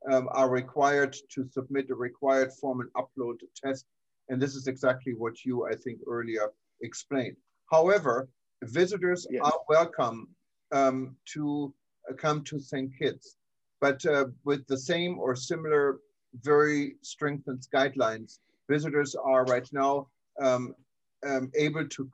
um, 0.10 0.30
are 0.32 0.50
required 0.50 1.16
to 1.30 1.46
submit 1.52 1.90
a 1.90 1.96
required 1.96 2.54
form 2.54 2.80
and 2.80 2.90
upload 2.94 3.36
a 3.44 3.68
test. 3.68 3.86
And 4.30 4.42
this 4.42 4.56
is 4.56 4.68
exactly 4.68 5.14
what 5.14 5.44
you, 5.44 5.68
I 5.68 5.76
think, 5.76 6.00
earlier 6.08 6.52
explained. 6.82 7.36
However, 7.70 8.30
visitors 8.64 9.28
yes. 9.30 9.42
are 9.44 9.60
welcome 9.68 10.30
um, 10.72 11.16
to 11.34 11.74
uh, 12.10 12.14
come 12.14 12.44
to 12.46 12.60
St. 12.60 12.92
Kitts, 12.98 13.36
but 13.82 14.04
uh, 14.06 14.28
with 14.46 14.66
the 14.68 14.78
same 14.78 15.20
or 15.20 15.36
similar 15.36 16.00
very 16.42 16.96
strengthened 17.02 17.68
guidelines. 17.74 18.40
Visitors 18.70 19.16
are 19.16 19.46
right 19.46 19.68
now 19.72 20.08
um, 20.42 20.74
um, 21.26 21.52
able 21.56 21.88
to, 21.88 22.10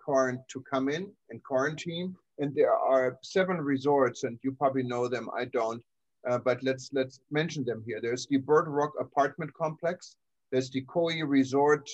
to 0.49 0.63
come 0.69 0.89
in 0.89 1.11
and 1.29 1.43
quarantine. 1.43 2.15
And 2.39 2.55
there 2.55 2.73
are 2.73 3.17
seven 3.21 3.57
resorts, 3.57 4.23
and 4.23 4.39
you 4.43 4.53
probably 4.53 4.83
know 4.83 5.07
them, 5.07 5.29
I 5.35 5.45
don't, 5.45 5.83
uh, 6.27 6.39
but 6.39 6.63
let's, 6.63 6.89
let's 6.93 7.19
mention 7.29 7.63
them 7.63 7.83
here. 7.85 7.99
There's 8.01 8.25
the 8.27 8.37
Bird 8.37 8.67
Rock 8.67 8.93
Apartment 8.99 9.53
Complex. 9.53 10.15
There's 10.51 10.71
the 10.71 10.81
Koi 10.81 11.23
Resort 11.23 11.89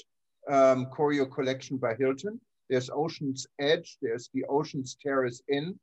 um, 0.49 0.87
Collection 0.95 1.77
by 1.77 1.95
Hilton. 1.95 2.39
There's 2.69 2.89
Ocean's 2.89 3.45
Edge. 3.59 3.97
There's 4.01 4.29
the 4.33 4.45
Ocean's 4.45 4.97
Terrace 5.01 5.41
Inn 5.49 5.77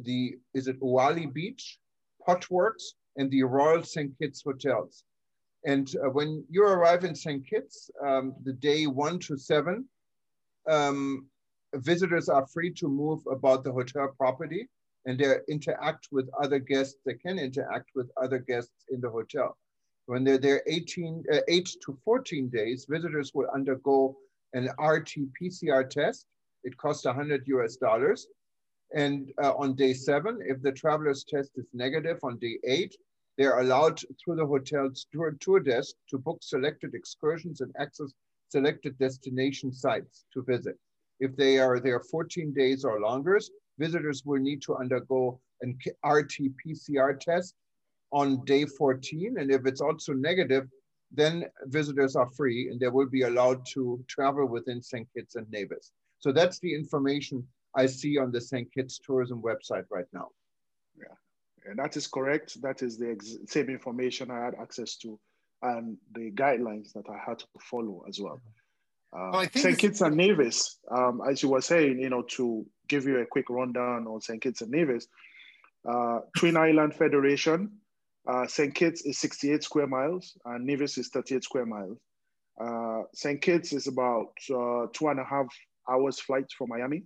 the, 0.00 0.38
is 0.54 0.68
it 0.68 0.80
Oualie 0.80 1.32
Beach, 1.32 1.78
Potworks, 2.26 2.94
and 3.16 3.30
the 3.30 3.42
Royal 3.42 3.82
St. 3.82 4.16
Kitts 4.18 4.42
Hotels. 4.42 5.04
And 5.64 5.94
uh, 6.04 6.10
when 6.10 6.44
you 6.48 6.64
arrive 6.64 7.04
in 7.04 7.14
St. 7.14 7.46
Kitts, 7.46 7.90
um, 8.04 8.34
the 8.44 8.52
day 8.52 8.86
one 8.86 9.18
to 9.20 9.36
seven, 9.36 9.88
um, 10.68 11.26
visitors 11.74 12.28
are 12.28 12.46
free 12.46 12.72
to 12.74 12.88
move 12.88 13.20
about 13.30 13.64
the 13.64 13.72
hotel 13.72 14.12
property 14.16 14.68
and 15.06 15.18
they 15.18 15.36
interact 15.48 16.08
with 16.12 16.28
other 16.40 16.58
guests. 16.58 16.96
They 17.04 17.14
can 17.14 17.38
interact 17.38 17.90
with 17.94 18.10
other 18.22 18.38
guests 18.38 18.84
in 18.90 19.00
the 19.00 19.10
hotel. 19.10 19.56
When 20.06 20.24
they're 20.24 20.38
there 20.38 20.62
18, 20.66 21.24
uh, 21.32 21.38
8 21.48 21.70
to 21.86 21.98
14 22.04 22.48
days, 22.48 22.86
visitors 22.88 23.32
will 23.34 23.48
undergo 23.54 24.16
an 24.52 24.68
RT-PCR 24.78 25.88
test. 25.88 26.26
It 26.64 26.76
costs 26.76 27.04
100 27.04 27.44
US 27.46 27.76
dollars. 27.76 28.26
And 28.94 29.32
uh, 29.42 29.54
on 29.54 29.74
day 29.74 29.94
seven, 29.94 30.40
if 30.44 30.60
the 30.60 30.72
traveler's 30.72 31.24
test 31.24 31.52
is 31.56 31.66
negative 31.72 32.18
on 32.22 32.38
day 32.38 32.58
eight, 32.64 32.94
they're 33.38 33.60
allowed 33.60 33.98
through 34.22 34.36
the 34.36 34.46
hotel's 34.46 35.06
tour, 35.12 35.34
tour 35.40 35.60
desk 35.60 35.94
to 36.10 36.18
book 36.18 36.38
selected 36.42 36.94
excursions 36.94 37.62
and 37.62 37.74
access 37.78 38.12
selected 38.52 38.98
destination 38.98 39.72
sites 39.72 40.24
to 40.32 40.42
visit. 40.42 40.76
If 41.20 41.36
they 41.36 41.58
are 41.58 41.80
there 41.80 42.00
14 42.00 42.52
days 42.52 42.84
or 42.84 43.00
longer, 43.00 43.38
visitors 43.78 44.22
will 44.24 44.40
need 44.40 44.60
to 44.62 44.76
undergo 44.76 45.40
an 45.62 45.78
RT-PCR 46.04 47.18
test 47.20 47.54
on 48.12 48.44
day 48.44 48.64
14. 48.66 49.38
And 49.38 49.50
if 49.50 49.66
it's 49.66 49.80
also 49.80 50.12
negative, 50.12 50.64
then 51.10 51.44
visitors 51.66 52.16
are 52.16 52.30
free 52.38 52.68
and 52.68 52.80
they 52.80 52.88
will 52.88 53.08
be 53.08 53.22
allowed 53.22 53.60
to 53.74 53.82
travel 54.08 54.46
within 54.46 54.82
St. 54.82 55.06
Kitts 55.14 55.36
and 55.36 55.46
Nevis. 55.50 55.92
So 56.18 56.32
that's 56.32 56.58
the 56.60 56.74
information 56.74 57.46
I 57.74 57.86
see 57.86 58.18
on 58.18 58.32
the 58.32 58.40
St. 58.40 58.68
Kitts 58.74 58.98
tourism 59.06 59.42
website 59.42 59.86
right 59.90 60.10
now. 60.12 60.28
Yeah, 60.96 61.16
and 61.68 61.78
that 61.78 61.96
is 61.96 62.06
correct. 62.06 62.60
That 62.62 62.82
is 62.82 62.98
the 62.98 63.16
same 63.46 63.68
information 63.68 64.30
I 64.30 64.44
had 64.44 64.54
access 64.60 64.96
to 64.98 65.18
and 65.62 65.96
the 66.14 66.30
guidelines 66.32 66.92
that 66.94 67.08
I 67.08 67.18
had 67.24 67.38
to 67.38 67.46
follow 67.60 68.04
as 68.08 68.20
well. 68.20 68.40
Uh, 69.14 69.30
well, 69.32 69.48
St. 69.54 69.78
Kitts 69.78 70.00
and 70.00 70.16
Nevis, 70.16 70.78
um, 70.90 71.20
as 71.28 71.42
you 71.42 71.50
were 71.50 71.60
saying, 71.60 71.98
you 71.98 72.08
know, 72.08 72.22
to 72.36 72.66
give 72.88 73.04
you 73.04 73.18
a 73.18 73.26
quick 73.26 73.50
rundown 73.50 74.06
on 74.06 74.20
St. 74.20 74.40
Kitts 74.40 74.62
and 74.62 74.70
Nevis, 74.70 75.06
uh, 75.88 76.20
Twin 76.36 76.56
Island 76.56 76.94
Federation, 76.94 77.70
uh, 78.26 78.46
St. 78.46 78.74
Kitts 78.74 79.02
is 79.02 79.18
68 79.18 79.62
square 79.64 79.86
miles 79.86 80.36
and 80.44 80.64
Nevis 80.64 80.96
is 80.96 81.08
38 81.08 81.44
square 81.44 81.66
miles. 81.66 81.98
Uh, 82.60 83.02
St. 83.14 83.40
Kitts 83.40 83.72
is 83.72 83.86
about 83.86 84.32
uh, 84.50 84.86
two 84.92 85.08
and 85.08 85.18
a 85.18 85.24
half 85.24 85.46
hours 85.90 86.20
flight 86.20 86.46
from 86.56 86.68
Miami. 86.70 87.02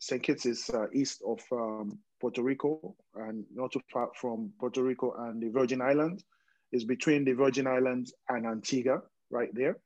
St. 0.00 0.22
Kitts 0.22 0.46
is 0.46 0.70
uh, 0.70 0.86
east 0.92 1.22
of 1.26 1.40
um, 1.52 1.98
Puerto 2.20 2.42
Rico 2.42 2.96
and 3.14 3.44
not 3.54 3.72
too 3.72 3.80
far 3.92 4.10
from 4.20 4.52
Puerto 4.58 4.82
Rico 4.82 5.14
and 5.26 5.40
the 5.40 5.48
Virgin 5.50 5.80
Islands. 5.80 6.24
Is 6.72 6.84
between 6.84 7.24
the 7.24 7.32
Virgin 7.32 7.66
Islands 7.66 8.12
and 8.28 8.46
Antigua, 8.46 9.02
right 9.30 9.54
there. 9.54 9.78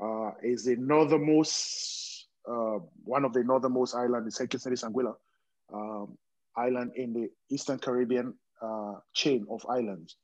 Uh, 0.00 0.32
is 0.42 0.64
the 0.64 0.76
northernmost, 0.76 2.26
uh, 2.48 2.78
one 3.04 3.24
of 3.24 3.32
the 3.32 3.44
northernmost 3.44 3.94
islands, 3.94 4.36
St. 4.36 4.50
Kitts 4.50 4.66
and 4.66 4.76
Anguilla 4.76 5.14
um, 5.72 6.18
island 6.56 6.92
in 6.96 7.12
the 7.12 7.28
Eastern 7.50 7.78
Caribbean 7.78 8.34
uh, 8.62 8.94
chain 9.12 9.46
of 9.50 9.64
islands. 9.68 10.16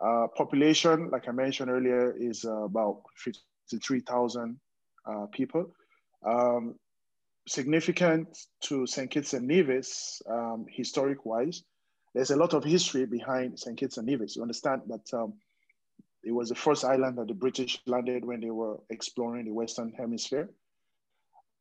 Uh, 0.00 0.26
population, 0.36 1.10
like 1.10 1.28
I 1.28 1.32
mentioned 1.32 1.70
earlier, 1.70 2.14
is 2.18 2.44
uh, 2.44 2.64
about 2.64 3.02
53,000 3.16 4.58
uh, 5.06 5.26
people. 5.32 5.72
Um, 6.26 6.76
significant 7.46 8.38
to 8.62 8.86
St. 8.86 9.10
Kitts 9.10 9.34
and 9.34 9.46
Nevis, 9.46 10.22
um, 10.28 10.66
historic 10.70 11.24
wise, 11.26 11.62
there's 12.14 12.30
a 12.30 12.36
lot 12.36 12.54
of 12.54 12.64
history 12.64 13.06
behind 13.06 13.58
St. 13.58 13.76
Kitts 13.76 13.96
and 13.96 14.06
Nevis. 14.06 14.36
You 14.36 14.42
understand 14.42 14.82
that 14.88 15.14
um, 15.14 15.34
it 16.24 16.32
was 16.32 16.48
the 16.48 16.54
first 16.54 16.84
island 16.84 17.18
that 17.18 17.28
the 17.28 17.34
British 17.34 17.80
landed 17.86 18.24
when 18.24 18.40
they 18.40 18.50
were 18.50 18.78
exploring 18.90 19.46
the 19.46 19.52
Western 19.52 19.92
Hemisphere. 19.92 20.50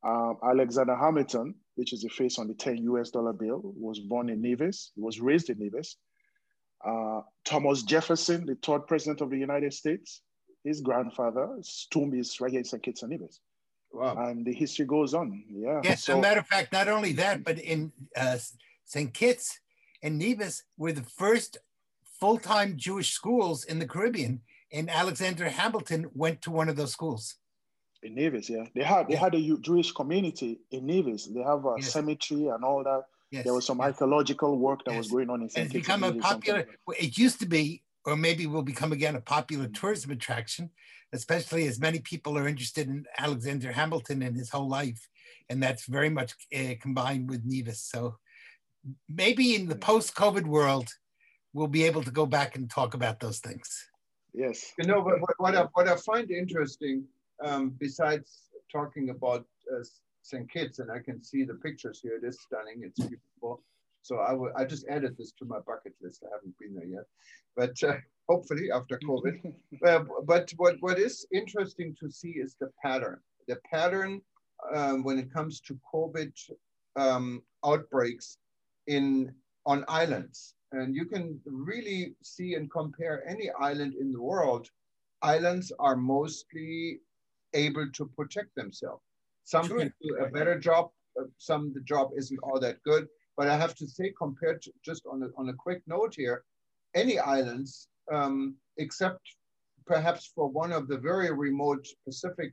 Um, 0.04 0.38
Alexander 0.44 0.96
Hamilton, 0.96 1.56
which 1.76 1.94
is 1.94 2.02
the 2.02 2.10
face 2.10 2.40
on 2.40 2.48
the 2.48 2.54
10 2.54 2.78
US 2.84 3.12
dollar 3.12 3.34
bill, 3.34 3.62
was 3.64 4.00
born 4.00 4.30
in 4.30 4.42
Nevis. 4.42 4.92
He 4.96 5.02
was 5.02 5.20
raised 5.20 5.50
in 5.50 5.60
Nevis. 5.60 5.98
Uh, 6.86 7.22
Thomas 7.44 7.84
Jefferson, 7.84 8.46
the 8.46 8.56
third 8.64 8.88
president 8.88 9.22
of 9.22 9.30
the 9.30 9.38
United 9.38 9.74
States, 9.74 10.22
his 10.64 10.82
grandfather's 10.82 11.88
tomb 11.92 12.14
is 12.14 12.40
right 12.40 12.52
here 12.52 12.60
in 12.60 12.66
St. 12.66 12.82
Kitts 12.82 13.04
and 13.04 13.12
Nevis. 13.12 13.40
Wow. 13.92 14.16
And 14.28 14.46
the 14.46 14.54
history 14.54 14.86
goes 14.86 15.14
on. 15.14 15.44
Yeah. 15.50 15.82
Yes. 15.84 16.04
So, 16.04 16.18
a 16.18 16.22
matter 16.22 16.40
of 16.40 16.48
fact, 16.48 16.72
not 16.72 16.88
only 16.88 17.14
that, 17.14 17.44
but 17.44 17.60
in 17.60 17.92
uh, 18.16 18.38
St. 18.86 19.14
Kitts 19.14 19.60
and 20.02 20.18
Nevis 20.18 20.64
were 20.78 20.92
the 20.92 21.04
first 21.04 21.58
full-time 22.20 22.76
Jewish 22.78 23.12
schools 23.12 23.64
in 23.64 23.80
the 23.80 23.88
Caribbean. 23.88 24.42
And 24.72 24.90
Alexander 24.90 25.50
Hamilton 25.50 26.12
went 26.14 26.44
to 26.44 26.52
one 26.52 26.70
of 26.70 26.76
those 26.76 26.92
schools. 26.92 27.36
In 28.04 28.14
Nevis, 28.16 28.50
yeah. 28.50 28.66
They 28.76 28.84
had 28.84 29.08
they 29.10 29.16
had 29.16 29.34
a 29.34 29.58
Jewish 29.58 29.92
community 29.92 30.60
in 30.72 30.86
Nevis. 30.86 31.26
They 31.26 31.42
have 31.42 31.66
a 31.66 31.76
yes. 31.78 31.92
cemetery 31.92 32.48
and 32.48 32.64
all 32.64 32.84
that. 32.84 33.04
Yes. 33.32 33.44
There 33.44 33.54
was 33.54 33.66
some 33.66 33.82
archaeological 33.82 34.58
work 34.58 34.86
that 34.86 34.92
yes. 34.92 34.98
was 35.00 35.12
going 35.12 35.30
on 35.30 35.42
in 35.42 35.50
St. 35.50 35.66
It's 35.66 35.74
become 35.74 36.04
a 36.04 36.14
popular, 36.14 36.66
it 37.00 37.18
used 37.18 37.40
to 37.42 37.46
be, 37.46 37.84
or 38.06 38.16
maybe 38.16 38.48
will 38.48 38.64
become 38.64 38.92
again 38.92 39.16
a 39.16 39.22
popular 39.22 39.68
tourism 39.68 40.12
attraction, 40.12 40.70
especially 41.14 41.68
as 41.68 41.80
many 41.80 42.00
people 42.00 42.38
are 42.38 42.48
interested 42.48 42.88
in 42.88 43.06
Alexander 43.18 43.72
Hamilton 43.72 44.22
and 44.22 44.36
his 44.36 44.50
whole 44.50 44.70
life. 44.70 45.10
And 45.50 45.62
that's 45.62 45.86
very 45.86 46.10
much 46.10 46.34
uh, 46.56 46.76
combined 46.80 47.30
with 47.30 47.44
Nevis. 47.44 47.82
So 47.82 48.18
maybe 49.08 49.56
in 49.56 49.68
the 49.68 49.76
post 49.76 50.16
COVID 50.16 50.46
world, 50.46 50.90
we'll 51.54 51.68
be 51.68 51.84
able 51.84 52.04
to 52.04 52.12
go 52.12 52.26
back 52.26 52.56
and 52.56 52.70
talk 52.70 52.94
about 52.94 53.20
those 53.20 53.40
things. 53.40 53.88
Yes. 54.34 54.74
You 54.78 54.86
know, 54.86 55.02
what, 55.02 55.20
what, 55.38 55.56
I, 55.56 55.64
what 55.74 55.88
I 55.88 55.96
find 55.96 56.30
interesting, 56.32 57.04
um, 57.44 57.76
besides 57.80 58.44
talking 58.72 59.10
about 59.10 59.46
uh, 59.72 59.84
St. 60.22 60.50
Kitts, 60.52 60.80
and 60.80 60.92
I 60.92 61.00
can 61.00 61.24
see 61.24 61.44
the 61.44 61.56
pictures 61.56 62.00
here. 62.02 62.20
It 62.22 62.28
is 62.28 62.40
stunning. 62.42 62.82
It's 62.84 63.00
beautiful. 63.00 63.64
So 64.02 64.18
I 64.18 64.34
will. 64.34 64.52
I 64.56 64.66
just 64.66 64.88
added 64.88 65.18
this 65.18 65.32
to 65.40 65.46
my 65.46 65.60
bucket 65.60 65.94
list. 66.02 66.24
I 66.24 66.30
haven't 66.36 66.58
been 66.60 66.76
there 66.76 66.86
yet, 66.86 67.06
but 67.56 67.76
uh, 67.84 67.98
hopefully 68.30 68.72
after 68.72 69.00
COVID. 69.00 69.54
uh, 69.86 70.04
but 70.26 70.52
what 70.58 70.78
what 70.80 71.00
is 71.00 71.26
interesting 71.34 71.96
to 72.00 72.10
see 72.10 72.30
is 72.30 72.56
the 72.60 72.70
pattern. 72.82 73.20
The 73.48 73.58
pattern 73.70 74.22
um, 74.74 75.04
when 75.04 75.20
it 75.20 75.34
comes 75.34 75.60
to 75.62 75.78
COVID 75.94 76.32
um, 76.96 77.42
outbreaks 77.66 78.38
in 78.90 79.34
on 79.66 79.86
islands, 79.88 80.56
and 80.72 80.96
you 80.96 81.06
can 81.06 81.40
really 81.46 82.16
see 82.24 82.56
and 82.56 82.72
compare 82.72 83.28
any 83.34 83.50
island 83.60 83.94
in 83.94 84.12
the 84.12 84.22
world. 84.22 84.68
Islands 85.22 85.72
are 85.80 85.96
mostly 85.96 87.00
able 87.54 87.88
to 87.98 88.06
protect 88.18 88.56
themselves. 88.56 89.04
Some 89.44 89.68
sure. 89.68 89.80
can 89.80 89.94
do 90.02 90.18
a 90.18 90.30
better 90.30 90.58
job. 90.60 90.90
Uh, 91.20 91.26
some 91.38 91.74
the 91.74 91.82
job 91.82 92.12
isn't 92.18 92.40
all 92.44 92.60
that 92.60 92.82
good. 92.84 93.08
But 93.38 93.48
I 93.48 93.58
have 93.58 93.76
to 93.76 93.88
say, 93.88 94.14
compared 94.18 94.62
to 94.64 94.72
just 94.84 95.04
on 95.12 95.24
a, 95.24 95.30
on 95.40 95.50
a 95.50 95.54
quick 95.66 95.82
note 95.88 96.14
here, 96.16 96.44
any 96.94 97.20
islands, 97.20 97.88
um, 98.12 98.56
except 98.78 99.22
perhaps 99.86 100.32
for 100.36 100.48
one 100.48 100.72
of 100.72 100.88
the 100.88 100.98
very 100.98 101.32
remote 101.32 101.86
Pacific 102.06 102.52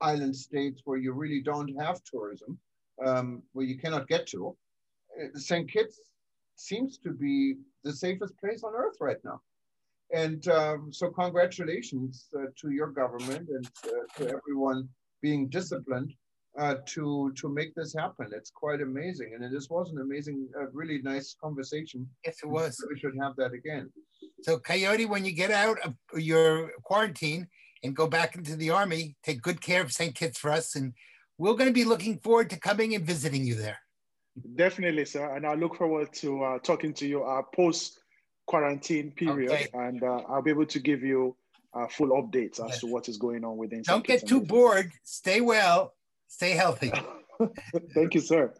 island 0.00 0.34
states 0.36 0.82
where 0.84 0.98
you 0.98 1.12
really 1.12 1.42
don't 1.42 1.74
have 1.80 2.02
tourism, 2.04 2.58
um, 3.04 3.42
where 3.52 3.66
you 3.66 3.78
cannot 3.78 4.08
get 4.08 4.26
to, 4.28 4.56
St. 5.34 5.70
Kitts 5.70 6.00
seems 6.56 6.98
to 6.98 7.12
be 7.12 7.54
the 7.84 7.92
safest 7.92 8.38
place 8.38 8.62
on 8.64 8.74
earth 8.74 8.96
right 9.00 9.22
now. 9.24 9.40
And 10.12 10.46
um, 10.48 10.92
so 10.92 11.10
congratulations 11.10 12.28
uh, 12.36 12.46
to 12.60 12.70
your 12.70 12.88
government 12.88 13.48
and 13.48 13.70
uh, 13.84 13.90
to 14.16 14.28
everyone 14.28 14.88
being 15.20 15.48
disciplined 15.48 16.14
uh, 16.58 16.76
to 16.86 17.32
to 17.36 17.48
make 17.48 17.74
this 17.74 17.94
happen. 17.94 18.28
It's 18.32 18.50
quite 18.50 18.80
amazing, 18.80 19.32
and 19.34 19.54
this 19.54 19.68
was 19.68 19.90
an 19.92 20.00
amazing, 20.00 20.48
uh, 20.58 20.66
really 20.72 21.00
nice 21.02 21.36
conversation. 21.40 22.08
Yes, 22.24 22.38
it 22.42 22.48
was. 22.48 22.84
We 22.90 22.98
should 22.98 23.16
have 23.20 23.36
that 23.36 23.52
again. 23.52 23.90
So, 24.42 24.58
Kayode, 24.58 25.08
when 25.08 25.24
you 25.24 25.32
get 25.32 25.50
out 25.50 25.78
of 25.80 25.94
your 26.14 26.72
quarantine 26.84 27.48
and 27.82 27.94
go 27.94 28.06
back 28.06 28.34
into 28.34 28.56
the 28.56 28.70
army, 28.70 29.16
take 29.22 29.42
good 29.42 29.60
care 29.60 29.82
of 29.82 29.92
St. 29.92 30.14
Kitts 30.14 30.38
for 30.38 30.50
us, 30.50 30.74
and 30.74 30.94
we're 31.36 31.52
going 31.52 31.68
to 31.68 31.72
be 31.72 31.84
looking 31.84 32.18
forward 32.18 32.50
to 32.50 32.58
coming 32.58 32.94
and 32.94 33.04
visiting 33.04 33.44
you 33.44 33.54
there. 33.54 33.78
Definitely, 34.56 35.04
sir, 35.04 35.34
and 35.34 35.46
I 35.46 35.54
look 35.54 35.76
forward 35.76 36.12
to 36.14 36.42
uh, 36.44 36.58
talking 36.58 36.92
to 36.94 37.06
you 37.06 37.24
uh, 37.24 37.42
post 37.54 38.00
quarantine 38.46 39.12
period, 39.12 39.50
okay. 39.50 39.68
and 39.74 40.02
uh, 40.02 40.22
I'll 40.28 40.42
be 40.42 40.50
able 40.50 40.66
to 40.66 40.78
give 40.78 41.02
you 41.02 41.36
uh, 41.74 41.86
full 41.88 42.08
updates 42.10 42.64
as 42.64 42.80
to 42.80 42.86
what 42.86 43.08
is 43.08 43.16
going 43.18 43.44
on 43.44 43.56
within. 43.56 43.82
Don't 43.82 44.06
get 44.06 44.26
too 44.26 44.40
bored. 44.40 44.90
Stay 45.04 45.40
well, 45.40 45.92
Stay 46.28 46.50
healthy. 46.50 46.92
Thank 47.94 48.14
you, 48.14 48.20
sir. 48.20 48.52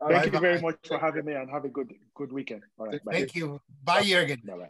All 0.00 0.08
Thank 0.08 0.16
right, 0.16 0.26
you 0.26 0.32
bye. 0.32 0.38
very 0.40 0.60
much 0.60 0.76
for 0.86 0.98
having 0.98 1.24
me 1.24 1.34
and 1.34 1.48
have 1.50 1.64
a 1.64 1.68
good 1.68 1.92
good 2.14 2.32
weekend. 2.32 2.62
All 2.78 2.86
right. 2.86 3.00
Thank 3.10 3.34
bye. 3.34 3.38
you. 3.38 3.60
Bye, 3.84 4.02
Jürgen. 4.02 4.44
Bye 4.44 4.68